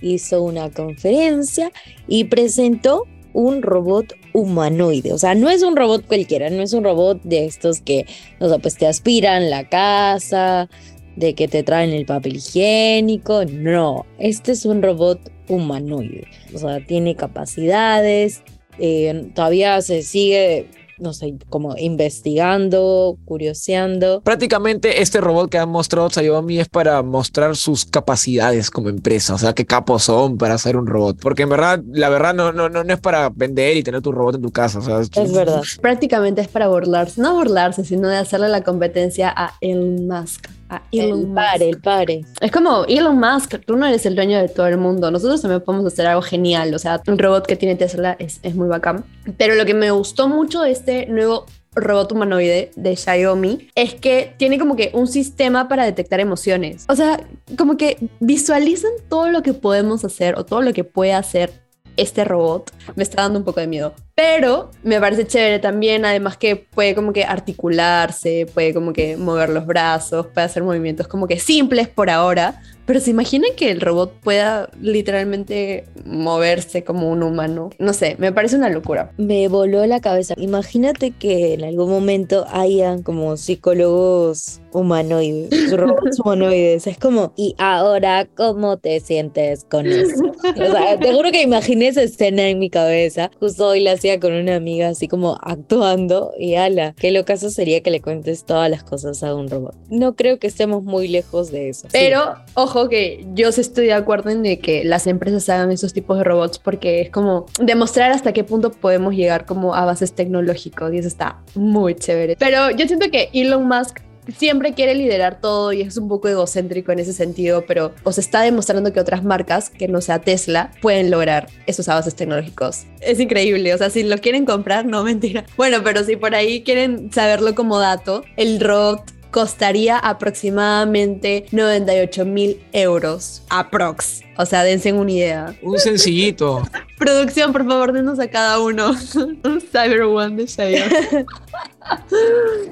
hizo 0.00 0.42
una 0.42 0.70
conferencia 0.70 1.70
y 2.08 2.24
presentó 2.24 3.04
un 3.34 3.60
robot 3.60 4.14
humanoide. 4.32 5.12
O 5.12 5.18
sea, 5.18 5.34
no 5.34 5.50
es 5.50 5.62
un 5.62 5.76
robot 5.76 6.06
cualquiera, 6.06 6.48
no 6.48 6.62
es 6.62 6.72
un 6.72 6.84
robot 6.84 7.20
de 7.24 7.44
estos 7.44 7.82
que, 7.82 8.06
o 8.40 8.48
sea, 8.48 8.58
pues 8.58 8.76
te 8.76 8.86
aspiran 8.86 9.50
la 9.50 9.68
casa, 9.68 10.70
de 11.16 11.34
que 11.34 11.48
te 11.48 11.62
traen 11.62 11.90
el 11.90 12.06
papel 12.06 12.36
higiénico. 12.36 13.44
No, 13.44 14.06
este 14.18 14.52
es 14.52 14.64
un 14.64 14.82
robot 14.82 15.20
humanoide. 15.48 16.26
O 16.54 16.58
sea, 16.58 16.84
tiene 16.84 17.16
capacidades, 17.16 18.42
eh, 18.78 19.30
todavía 19.34 19.80
se 19.82 20.02
sigue 20.02 20.68
no 20.98 21.12
sé, 21.12 21.36
como 21.48 21.76
investigando, 21.76 23.18
curioseando. 23.24 24.20
Prácticamente 24.22 25.02
este 25.02 25.20
robot 25.20 25.50
que 25.50 25.58
han 25.58 25.68
mostrado 25.68 26.10
Xiaomi 26.10 26.60
es 26.60 26.68
para 26.68 27.02
mostrar 27.02 27.56
sus 27.56 27.84
capacidades 27.84 28.70
como 28.70 28.88
empresa, 28.88 29.34
o 29.34 29.38
sea, 29.38 29.52
qué 29.52 29.66
capos 29.66 30.04
son 30.04 30.38
para 30.38 30.54
hacer 30.54 30.76
un 30.76 30.86
robot. 30.86 31.18
Porque 31.20 31.42
en 31.42 31.48
verdad, 31.48 31.82
la 31.86 32.08
verdad 32.08 32.34
no, 32.34 32.52
no, 32.52 32.68
no, 32.68 32.84
no 32.84 32.92
es 32.92 33.00
para 33.00 33.30
vender 33.30 33.76
y 33.76 33.82
tener 33.82 34.02
tu 34.02 34.12
robot 34.12 34.36
en 34.36 34.42
tu 34.42 34.50
casa, 34.50 34.78
o 34.78 34.82
sea, 34.82 35.00
Es 35.00 35.32
verdad. 35.32 35.62
Prácticamente 35.80 36.40
es 36.40 36.48
para 36.48 36.68
burlarse, 36.68 37.20
no 37.20 37.34
burlarse, 37.34 37.84
sino 37.84 38.08
de 38.08 38.16
hacerle 38.16 38.48
la 38.48 38.62
competencia 38.62 39.32
a 39.34 39.54
Elon 39.60 40.06
Musk. 40.06 40.48
A 40.76 40.82
Elon 40.92 41.20
El 41.20 41.26
Musk. 41.26 41.34
pare, 41.34 41.68
el 41.68 41.80
pare. 41.80 42.24
Es 42.40 42.50
como 42.50 42.84
Elon 42.86 43.18
Musk, 43.18 43.64
tú 43.64 43.76
no 43.76 43.86
eres 43.86 44.06
el 44.06 44.14
dueño 44.14 44.38
de 44.38 44.48
todo 44.48 44.66
el 44.66 44.78
mundo. 44.78 45.10
Nosotros 45.10 45.42
también 45.42 45.60
podemos 45.62 45.92
hacer 45.92 46.06
algo 46.06 46.22
genial. 46.22 46.74
O 46.74 46.78
sea, 46.78 47.00
un 47.06 47.18
robot 47.18 47.46
que 47.46 47.56
tiene 47.56 47.76
Tesla 47.76 48.16
es, 48.18 48.40
es 48.42 48.54
muy 48.54 48.68
bacán. 48.68 49.04
Pero 49.36 49.54
lo 49.54 49.64
que 49.64 49.74
me 49.74 49.90
gustó 49.90 50.28
mucho 50.28 50.62
de 50.62 50.70
este 50.70 51.06
nuevo 51.06 51.46
robot 51.74 52.12
humanoide 52.12 52.70
de 52.76 52.96
Xiaomi 52.96 53.68
es 53.74 53.94
que 53.94 54.34
tiene 54.36 54.58
como 54.58 54.76
que 54.76 54.90
un 54.94 55.06
sistema 55.06 55.68
para 55.68 55.84
detectar 55.84 56.20
emociones. 56.20 56.84
O 56.88 56.96
sea, 56.96 57.20
como 57.58 57.76
que 57.76 57.98
visualizan 58.20 58.92
todo 59.08 59.28
lo 59.28 59.42
que 59.42 59.54
podemos 59.54 60.04
hacer 60.04 60.36
o 60.38 60.44
todo 60.44 60.62
lo 60.62 60.72
que 60.72 60.84
puede 60.84 61.12
hacer 61.12 61.52
este 61.96 62.24
robot. 62.24 62.72
Me 62.96 63.02
está 63.02 63.22
dando 63.22 63.38
un 63.38 63.44
poco 63.44 63.60
de 63.60 63.66
miedo. 63.66 63.94
Pero 64.14 64.70
me 64.84 65.00
parece 65.00 65.26
chévere 65.26 65.58
también, 65.58 66.04
además 66.04 66.36
que 66.36 66.54
puede 66.54 66.94
como 66.94 67.12
que 67.12 67.24
articularse, 67.24 68.46
puede 68.52 68.72
como 68.72 68.92
que 68.92 69.16
mover 69.16 69.48
los 69.48 69.66
brazos, 69.66 70.28
puede 70.28 70.46
hacer 70.46 70.62
movimientos 70.62 71.08
como 71.08 71.26
que 71.26 71.40
simples 71.40 71.88
por 71.88 72.10
ahora. 72.10 72.60
Pero 72.86 73.00
se 73.00 73.10
imaginan 73.10 73.50
que 73.56 73.70
el 73.70 73.80
robot 73.80 74.12
pueda 74.22 74.68
literalmente 74.80 75.84
moverse 76.04 76.84
como 76.84 77.10
un 77.10 77.22
humano. 77.22 77.70
No 77.78 77.94
sé, 77.94 78.16
me 78.18 78.30
parece 78.30 78.56
una 78.56 78.68
locura. 78.68 79.10
Me 79.16 79.48
voló 79.48 79.86
la 79.86 80.00
cabeza. 80.00 80.34
Imagínate 80.36 81.12
que 81.12 81.54
en 81.54 81.64
algún 81.64 81.88
momento 81.88 82.44
hayan 82.52 83.02
como 83.02 83.38
psicólogos 83.38 84.60
humanoides, 84.72 85.72
robots 85.76 86.20
humanoides. 86.20 86.86
Es 86.86 86.98
como, 86.98 87.32
¿y 87.36 87.54
ahora 87.56 88.26
cómo 88.34 88.76
te 88.76 89.00
sientes 89.00 89.64
con 89.64 89.86
eso? 89.86 90.22
O 90.44 90.70
sea, 90.70 90.98
te 90.98 91.12
juro 91.12 91.30
que 91.32 91.42
imaginé 91.42 91.88
esa 91.88 92.02
escena 92.02 92.48
en 92.48 92.58
mi 92.58 92.68
cabeza. 92.68 93.30
Justo 93.40 93.68
hoy 93.68 93.80
la 93.80 93.96
hacía 94.04 94.20
con 94.20 94.34
una 94.34 94.56
amiga 94.56 94.88
así 94.88 95.08
como 95.08 95.38
actuando 95.40 96.32
y 96.38 96.56
ala, 96.56 96.94
qué 96.98 97.10
locazo 97.10 97.48
sería 97.48 97.82
que 97.82 97.90
le 97.90 98.02
cuentes 98.02 98.44
todas 98.44 98.70
las 98.70 98.84
cosas 98.84 99.22
a 99.22 99.34
un 99.34 99.48
robot. 99.48 99.74
No 99.88 100.14
creo 100.14 100.38
que 100.38 100.46
estemos 100.46 100.82
muy 100.82 101.08
lejos 101.08 101.50
de 101.50 101.70
eso. 101.70 101.88
Pero 101.90 102.34
ojo 102.52 102.90
que 102.90 103.26
yo 103.32 103.50
sí 103.50 103.62
estoy 103.62 103.86
de 103.86 103.94
acuerdo 103.94 104.28
en 104.28 104.42
de 104.42 104.58
que 104.58 104.84
las 104.84 105.06
empresas 105.06 105.48
hagan 105.48 105.70
esos 105.70 105.94
tipos 105.94 106.18
de 106.18 106.24
robots 106.24 106.58
porque 106.58 107.00
es 107.00 107.10
como 107.10 107.46
demostrar 107.58 108.12
hasta 108.12 108.34
qué 108.34 108.44
punto 108.44 108.72
podemos 108.72 109.14
llegar 109.14 109.46
como 109.46 109.74
a 109.74 109.86
bases 109.86 110.12
tecnológicos 110.12 110.92
y 110.92 110.98
eso 110.98 111.08
está 111.08 111.38
muy 111.54 111.94
chévere. 111.94 112.36
Pero 112.38 112.70
yo 112.72 112.86
siento 112.86 113.10
que 113.10 113.30
Elon 113.32 113.66
Musk 113.66 114.00
siempre 114.36 114.74
quiere 114.74 114.94
liderar 114.94 115.40
todo 115.40 115.72
y 115.72 115.82
es 115.82 115.96
un 115.96 116.08
poco 116.08 116.28
egocéntrico 116.28 116.92
en 116.92 116.98
ese 116.98 117.12
sentido, 117.12 117.64
pero 117.66 117.92
os 118.02 118.18
está 118.18 118.42
demostrando 118.42 118.92
que 118.92 119.00
otras 119.00 119.24
marcas, 119.24 119.70
que 119.70 119.88
no 119.88 120.00
sea 120.00 120.20
Tesla, 120.20 120.70
pueden 120.80 121.10
lograr 121.10 121.48
esos 121.66 121.88
avances 121.88 122.14
tecnológicos. 122.14 122.84
Es 123.00 123.20
increíble, 123.20 123.74
o 123.74 123.78
sea, 123.78 123.90
si 123.90 124.02
lo 124.02 124.18
quieren 124.18 124.44
comprar, 124.46 124.86
no 124.86 125.04
mentira. 125.04 125.44
Bueno, 125.56 125.78
pero 125.82 126.04
si 126.04 126.16
por 126.16 126.34
ahí 126.34 126.62
quieren 126.62 127.12
saberlo 127.12 127.54
como 127.54 127.78
dato, 127.78 128.24
el 128.36 128.60
robot 128.60 129.13
costaría 129.34 129.98
aproximadamente 129.98 131.46
98 131.50 132.24
mil 132.24 132.62
euros 132.72 133.42
aprox. 133.50 134.22
O 134.36 134.46
sea, 134.46 134.62
dense 134.62 134.92
una 134.92 135.10
idea. 135.10 135.56
Un 135.60 135.76
sencillito. 135.76 136.62
Producción, 136.98 137.52
por 137.52 137.66
favor, 137.66 137.92
denos 137.92 138.20
a 138.20 138.28
cada 138.28 138.60
uno 138.60 138.92
un 139.44 139.60
Cyber 139.60 140.02
One 140.02 140.44
de. 140.44 141.26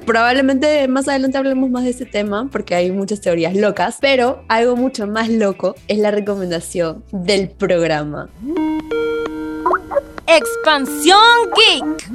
Probablemente 0.05 0.87
más 0.87 1.09
adelante 1.09 1.37
hablemos 1.37 1.69
más 1.69 1.83
de 1.83 1.89
este 1.89 2.05
tema 2.05 2.47
porque 2.49 2.75
hay 2.75 2.91
muchas 2.91 3.19
teorías 3.19 3.55
locas, 3.57 3.97
pero 3.99 4.45
algo 4.47 4.77
mucho 4.77 5.05
más 5.05 5.27
loco 5.27 5.75
es 5.89 5.97
la 5.97 6.11
recomendación 6.11 7.03
del 7.11 7.49
programa. 7.49 8.29
Expansión 10.27 11.19
Geek. 11.57 12.09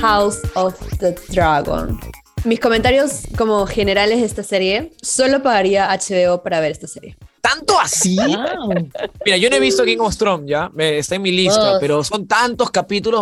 House 0.00 0.40
of 0.54 0.74
the 0.98 1.14
Dragon. 1.28 1.98
Mis 2.44 2.60
comentarios 2.60 3.22
como 3.36 3.66
generales 3.66 4.20
de 4.20 4.26
esta 4.26 4.42
serie, 4.42 4.90
solo 5.00 5.42
pagaría 5.42 5.88
HBO 5.88 6.42
para 6.42 6.60
ver 6.60 6.72
esta 6.72 6.88
serie. 6.88 7.16
¿Tanto 7.42 7.78
así? 7.80 8.16
Wow. 8.16 8.88
Mira, 9.24 9.36
yo 9.36 9.50
no 9.50 9.56
he 9.56 9.60
visto 9.60 9.82
Game 9.84 9.98
of 10.00 10.16
Thrones, 10.16 10.48
¿ya? 10.48 10.70
Me- 10.74 10.96
está 10.98 11.16
en 11.16 11.22
mi 11.22 11.32
lista, 11.32 11.74
Oh. 11.74 11.78
pero 11.80 12.04
son 12.04 12.28
tantos 12.28 12.70
capítulos 12.70 13.20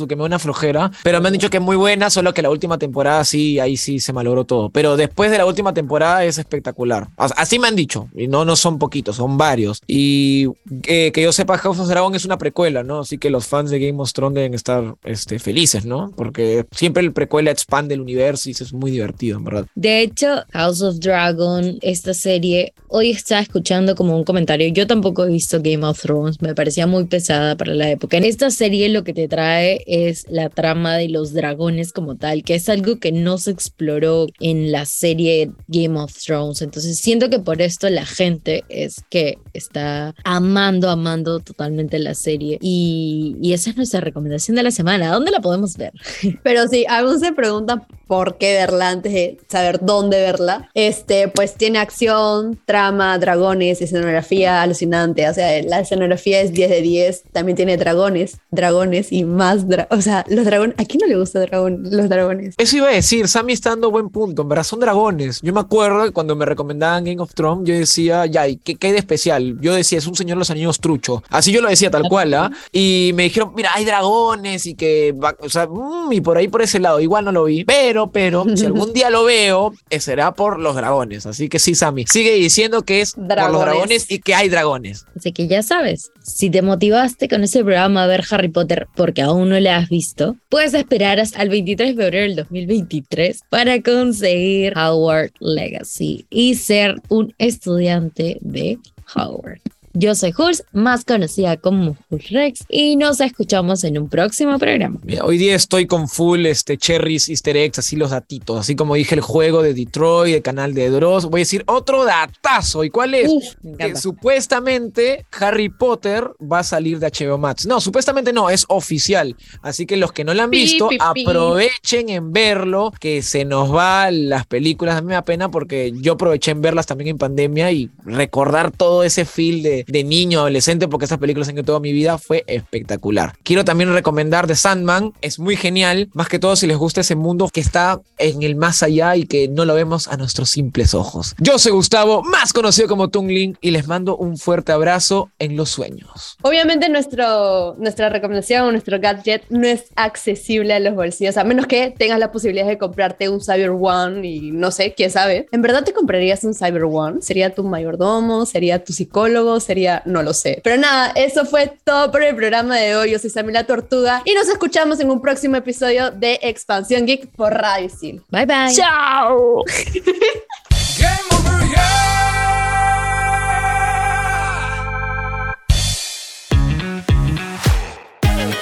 oh, 0.00 0.06
que 0.08 0.16
me 0.16 0.22
da 0.22 0.26
una 0.26 0.38
flojera. 0.40 0.90
Pero 1.04 1.20
me 1.20 1.28
han 1.28 1.34
dicho 1.34 1.48
que 1.50 1.58
es 1.58 1.62
muy 1.62 1.76
buena, 1.76 2.10
solo 2.10 2.34
que 2.34 2.42
la 2.42 2.50
última 2.50 2.78
temporada 2.78 3.22
sí, 3.24 3.60
ahí 3.60 3.76
sí 3.76 4.00
se 4.00 4.12
malogró 4.12 4.44
todo. 4.44 4.70
Pero 4.70 4.96
después 4.96 5.30
de 5.30 5.38
la 5.38 5.46
última 5.46 5.72
temporada 5.72 6.24
es 6.24 6.36
espectacular. 6.38 7.08
Así 7.16 7.60
me 7.60 7.68
han 7.68 7.76
dicho, 7.76 8.08
y 8.16 8.26
no, 8.26 8.44
no 8.44 8.56
son 8.56 8.76
poquitos, 8.80 9.14
son 9.14 9.38
varios. 9.38 9.80
Y 9.86 10.48
eh, 10.88 11.12
que 11.12 11.22
yo 11.22 11.30
sepa, 11.30 11.56
House 11.58 11.78
of 11.78 11.86
Dragon 11.86 12.12
es 12.16 12.24
una 12.24 12.38
precuela, 12.38 12.82
¿no? 12.82 12.98
Así 13.00 13.18
que 13.18 13.30
los 13.30 13.46
fans 13.46 13.70
de 13.70 13.78
Game 13.78 14.02
of 14.02 14.12
Thrones 14.12 14.34
deben 14.34 14.54
estar 14.54 14.96
este, 15.04 15.38
felices, 15.38 15.84
¿no? 15.84 16.12
Porque 16.16 16.66
siempre 16.72 17.04
el 17.04 17.12
precuela 17.12 17.52
expande 17.52 17.94
el 17.94 18.00
universo 18.00 18.48
y 18.48 18.52
eso 18.52 18.64
es 18.64 18.72
muy 18.72 18.90
divertido, 18.90 19.38
en 19.38 19.44
verdad. 19.44 19.66
De 19.76 20.00
hecho, 20.02 20.42
House 20.52 20.82
of 20.82 20.96
Dragon, 20.98 21.78
esta 21.82 22.14
serie, 22.14 22.74
hoy 22.88 23.10
estaba 23.12 23.40
escuchando 23.40 23.59
como 23.96 24.16
un 24.16 24.24
comentario. 24.24 24.68
Yo 24.68 24.86
tampoco 24.86 25.24
he 25.24 25.30
visto 25.30 25.60
Game 25.62 25.84
of 25.84 26.00
Thrones, 26.00 26.40
me 26.40 26.54
parecía 26.54 26.86
muy 26.86 27.04
pesada 27.04 27.56
para 27.56 27.74
la 27.74 27.90
época. 27.90 28.16
En 28.16 28.24
esta 28.24 28.50
serie 28.50 28.88
lo 28.88 29.04
que 29.04 29.12
te 29.12 29.28
trae 29.28 29.84
es 29.86 30.26
la 30.28 30.48
trama 30.48 30.96
de 30.96 31.08
los 31.08 31.32
dragones 31.32 31.92
como 31.92 32.16
tal, 32.16 32.42
que 32.42 32.54
es 32.54 32.68
algo 32.68 32.98
que 32.98 33.12
no 33.12 33.38
se 33.38 33.50
exploró 33.50 34.26
en 34.40 34.72
la 34.72 34.86
serie 34.86 35.50
Game 35.68 35.98
of 35.98 36.12
Thrones. 36.14 36.62
Entonces 36.62 36.98
siento 36.98 37.30
que 37.30 37.38
por 37.38 37.62
esto 37.62 37.88
la 37.90 38.06
gente 38.06 38.64
es 38.68 39.02
que 39.10 39.38
está 39.52 40.14
amando, 40.24 40.90
amando 40.90 41.40
totalmente 41.40 41.98
la 41.98 42.14
serie. 42.14 42.58
Y, 42.60 43.36
y 43.40 43.52
esa 43.52 43.70
es 43.70 43.76
nuestra 43.76 44.00
recomendación 44.00 44.56
de 44.56 44.62
la 44.62 44.70
semana. 44.70 45.12
¿Dónde 45.12 45.30
la 45.30 45.40
podemos 45.40 45.76
ver? 45.76 45.92
Pero 46.42 46.66
si 46.68 46.86
algunos 46.86 47.20
se 47.20 47.32
preguntan 47.32 47.82
por 48.10 48.38
qué 48.38 48.54
verla 48.54 48.88
antes 48.88 49.12
de 49.12 49.38
saber 49.48 49.78
dónde 49.82 50.20
verla, 50.20 50.68
este, 50.74 51.28
pues 51.28 51.54
tiene 51.54 51.78
acción, 51.78 52.58
trama, 52.66 53.16
dragones, 53.18 53.80
escenografía 53.80 54.62
alucinante. 54.62 55.28
O 55.28 55.32
sea, 55.32 55.62
la 55.62 55.78
escenografía 55.78 56.40
es 56.40 56.52
10 56.52 56.70
de 56.70 56.82
10. 56.82 57.22
También 57.32 57.54
tiene 57.54 57.76
dragones, 57.76 58.38
dragones 58.50 59.12
y 59.12 59.22
más. 59.24 59.64
o 59.90 60.00
sea, 60.02 60.24
los 60.28 60.44
dragones. 60.44 60.74
¿A 60.78 60.84
quién 60.84 60.98
no 61.02 61.06
le 61.06 61.16
gusta 61.16 61.38
dragón, 61.38 61.84
los 61.84 62.08
dragones? 62.08 62.56
Eso 62.58 62.76
iba 62.78 62.88
a 62.88 62.92
decir, 62.92 63.28
Sammy 63.28 63.52
está 63.52 63.70
dando 63.70 63.92
buen 63.92 64.08
punto, 64.08 64.42
en 64.42 64.48
verdad 64.48 64.64
son 64.64 64.80
dragones. 64.80 65.40
Yo 65.40 65.52
me 65.52 65.60
acuerdo 65.60 66.12
cuando 66.12 66.34
me 66.34 66.44
recomendaban 66.46 67.04
Game 67.04 67.20
of 67.22 67.32
Thrones, 67.34 67.68
yo 67.68 67.74
decía, 67.78 68.26
ya, 68.26 68.48
¿y 68.48 68.56
qué, 68.56 68.74
qué 68.74 68.88
hay 68.88 68.92
de 68.94 68.98
especial? 68.98 69.56
Yo 69.60 69.72
decía, 69.72 69.98
es 69.98 70.08
un 70.08 70.16
señor 70.16 70.36
de 70.36 70.40
los 70.40 70.50
anillos 70.50 70.80
trucho. 70.80 71.22
Así 71.28 71.52
yo 71.52 71.60
lo 71.60 71.68
decía 71.68 71.92
tal 71.92 72.08
cual, 72.08 72.34
¿ah? 72.34 72.50
Y 72.72 73.12
me 73.14 73.22
dijeron, 73.22 73.52
mira, 73.54 73.70
hay 73.74 73.84
dragones 73.84 74.66
y 74.66 74.74
que, 74.74 75.12
va- 75.12 75.36
o 75.40 75.48
sea, 75.48 75.68
mm, 75.68 76.12
y 76.12 76.20
por 76.20 76.36
ahí 76.36 76.48
por 76.48 76.62
ese 76.62 76.80
lado, 76.80 76.98
igual 77.00 77.24
no 77.24 77.30
lo 77.32 77.44
vi. 77.44 77.64
Pero, 77.64 77.99
pero, 78.08 78.44
si 78.56 78.64
algún 78.66 78.92
día 78.92 79.10
lo 79.10 79.24
veo, 79.24 79.72
eh, 79.90 80.00
será 80.00 80.32
por 80.34 80.58
los 80.58 80.74
dragones. 80.74 81.26
Así 81.26 81.48
que 81.48 81.58
sí, 81.58 81.74
Sammy, 81.74 82.04
sigue 82.06 82.34
diciendo 82.34 82.82
que 82.82 83.00
es 83.00 83.12
por 83.12 83.22
los 83.22 83.28
Dragones. 83.28 83.60
dragones 83.60 84.10
y 84.10 84.18
que 84.20 84.34
hay 84.34 84.48
dragones. 84.48 85.04
Así 85.16 85.32
que 85.32 85.46
ya 85.46 85.62
sabes, 85.62 86.10
si 86.22 86.50
te 86.50 86.62
motivaste 86.62 87.28
con 87.28 87.42
ese 87.42 87.62
programa 87.62 88.04
a 88.04 88.06
ver 88.06 88.24
Harry 88.30 88.48
Potter 88.48 88.86
porque 88.96 89.22
aún 89.22 89.50
no 89.50 89.60
la 89.60 89.76
has 89.76 89.88
visto, 89.88 90.36
puedes 90.48 90.74
esperar 90.74 91.20
hasta 91.20 91.42
el 91.42 91.48
23 91.48 91.96
de 91.96 92.02
febrero 92.02 92.22
del 92.26 92.36
2023 92.36 93.40
para 93.48 93.82
conseguir 93.82 94.76
Howard 94.76 95.32
Legacy 95.40 96.26
y 96.30 96.54
ser 96.54 96.96
un 97.08 97.34
estudiante 97.38 98.38
de 98.40 98.78
Howard. 99.14 99.60
Yo 99.92 100.14
soy 100.14 100.30
Jules, 100.30 100.64
más 100.72 101.04
conocida 101.04 101.56
como 101.56 101.96
Jules 102.10 102.30
Rex, 102.30 102.64
y 102.68 102.94
nos 102.94 103.20
escuchamos 103.20 103.82
en 103.82 103.98
un 103.98 104.08
próximo 104.08 104.56
programa. 104.56 105.00
Hoy 105.22 105.36
día 105.36 105.56
estoy 105.56 105.86
con 105.86 106.08
full 106.08 106.46
este, 106.46 106.78
cherries, 106.78 107.28
easter 107.28 107.56
eggs, 107.56 107.80
así 107.80 107.96
los 107.96 108.10
datitos. 108.10 108.60
Así 108.60 108.76
como 108.76 108.94
dije 108.94 109.16
el 109.16 109.20
juego 109.20 109.62
de 109.62 109.74
Detroit, 109.74 110.36
el 110.36 110.42
canal 110.42 110.74
de 110.74 110.90
Dross. 110.90 111.26
Voy 111.26 111.40
a 111.40 111.42
decir 111.42 111.64
otro 111.66 112.04
datazo. 112.04 112.84
¿Y 112.84 112.90
cuál 112.90 113.14
es? 113.14 113.28
Uf, 113.28 113.44
que 113.78 113.96
supuestamente 113.96 115.26
Harry 115.40 115.68
Potter 115.68 116.30
va 116.40 116.60
a 116.60 116.64
salir 116.64 117.00
de 117.00 117.08
HBO 117.08 117.38
Max. 117.38 117.66
No, 117.66 117.80
supuestamente 117.80 118.32
no, 118.32 118.48
es 118.48 118.66
oficial. 118.68 119.36
Así 119.60 119.86
que 119.86 119.96
los 119.96 120.12
que 120.12 120.22
no 120.22 120.34
lo 120.34 120.42
han 120.44 120.50
visto, 120.50 120.88
pi, 120.88 120.98
pi. 121.14 121.24
aprovechen 121.24 122.10
en 122.10 122.32
verlo, 122.32 122.92
que 123.00 123.22
se 123.22 123.44
nos 123.44 123.74
va 123.74 124.12
las 124.12 124.46
películas. 124.46 124.96
A 124.96 125.00
mí 125.00 125.08
me 125.08 125.14
da 125.14 125.24
pena 125.24 125.50
porque 125.50 125.92
yo 125.96 126.12
aproveché 126.12 126.52
en 126.52 126.60
verlas 126.60 126.86
también 126.86 127.08
en 127.08 127.18
pandemia 127.18 127.72
y 127.72 127.90
recordar 128.04 128.70
todo 128.70 129.02
ese 129.02 129.24
feel 129.24 129.64
de, 129.64 129.79
de, 129.86 129.92
de 129.92 130.04
niño, 130.04 130.40
adolescente, 130.40 130.88
porque 130.88 131.04
estas 131.04 131.18
películas 131.18 131.48
han 131.48 131.56
que 131.56 131.62
toda 131.62 131.80
mi 131.80 131.92
vida 131.92 132.18
fue 132.18 132.44
espectacular. 132.46 133.34
Quiero 133.42 133.64
también 133.64 133.92
recomendar 133.92 134.46
The 134.46 134.54
Sandman, 134.54 135.12
es 135.20 135.38
muy 135.38 135.56
genial, 135.56 136.08
más 136.12 136.28
que 136.28 136.38
todo 136.38 136.56
si 136.56 136.66
les 136.66 136.76
gusta 136.76 137.00
ese 137.00 137.16
mundo 137.16 137.48
que 137.52 137.60
está 137.60 138.00
en 138.18 138.42
el 138.42 138.56
más 138.56 138.82
allá 138.82 139.16
y 139.16 139.24
que 139.24 139.48
no 139.48 139.64
lo 139.64 139.74
vemos 139.74 140.08
a 140.08 140.16
nuestros 140.16 140.50
simples 140.50 140.94
ojos. 140.94 141.34
Yo 141.38 141.58
soy 141.58 141.72
Gustavo, 141.72 142.22
más 142.22 142.52
conocido 142.52 142.88
como 142.88 143.08
Tungling, 143.08 143.56
y 143.60 143.70
les 143.70 143.86
mando 143.86 144.16
un 144.16 144.38
fuerte 144.38 144.72
abrazo 144.72 145.30
en 145.38 145.56
los 145.56 145.70
sueños. 145.70 146.36
Obviamente 146.42 146.88
nuestro, 146.88 147.74
nuestra 147.78 148.08
recomendación 148.08 148.70
nuestro 148.70 149.00
gadget 149.00 149.42
no 149.48 149.66
es 149.66 149.84
accesible 149.96 150.74
a 150.74 150.80
los 150.80 150.94
bolsillos, 150.94 151.36
a 151.36 151.44
menos 151.44 151.66
que 151.66 151.94
tengas 151.96 152.18
la 152.18 152.32
posibilidad 152.32 152.66
de 152.66 152.78
comprarte 152.78 153.28
un 153.28 153.40
Cyber 153.40 153.70
One 153.70 154.26
y 154.26 154.50
no 154.50 154.70
sé, 154.70 154.94
quién 154.94 155.10
sabe. 155.10 155.46
¿En 155.52 155.62
verdad 155.62 155.84
te 155.84 155.92
comprarías 155.92 156.44
un 156.44 156.54
Cyber 156.54 156.84
One? 156.84 157.22
¿Sería 157.22 157.54
tu 157.54 157.64
mayordomo? 157.64 158.46
¿Sería 158.46 158.82
tu 158.84 158.92
psicólogo? 158.92 159.60
¿Sería...? 159.70 160.02
No 160.04 160.24
lo 160.24 160.34
sé. 160.34 160.60
Pero 160.64 160.78
nada, 160.78 161.12
eso 161.14 161.46
fue 161.46 161.72
todo 161.84 162.10
por 162.10 162.24
el 162.24 162.34
programa 162.34 162.76
de 162.76 162.96
hoy. 162.96 163.12
Yo 163.12 163.20
soy 163.20 163.30
Samila 163.30 163.62
Tortuga 163.62 164.20
y 164.24 164.34
nos 164.34 164.48
escuchamos 164.48 164.98
en 164.98 165.12
un 165.12 165.22
próximo 165.22 165.54
episodio 165.54 166.10
de 166.10 166.40
Expansión 166.42 167.06
Geek 167.06 167.28
por 167.36 167.52
Radio 167.52 167.86
Isil. 167.86 168.20
Bye 168.30 168.46
bye. 168.46 168.74
¡Chao! 168.74 169.62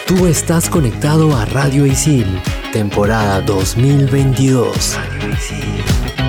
Tú 0.07 0.27
estás 0.27 0.69
conectado 0.69 1.35
a 1.35 1.47
Radio 1.47 1.87
Isil, 1.87 2.27
temporada 2.71 3.41
2022. 3.41 4.99
Radio 4.99 5.31
Isil. 5.31 6.28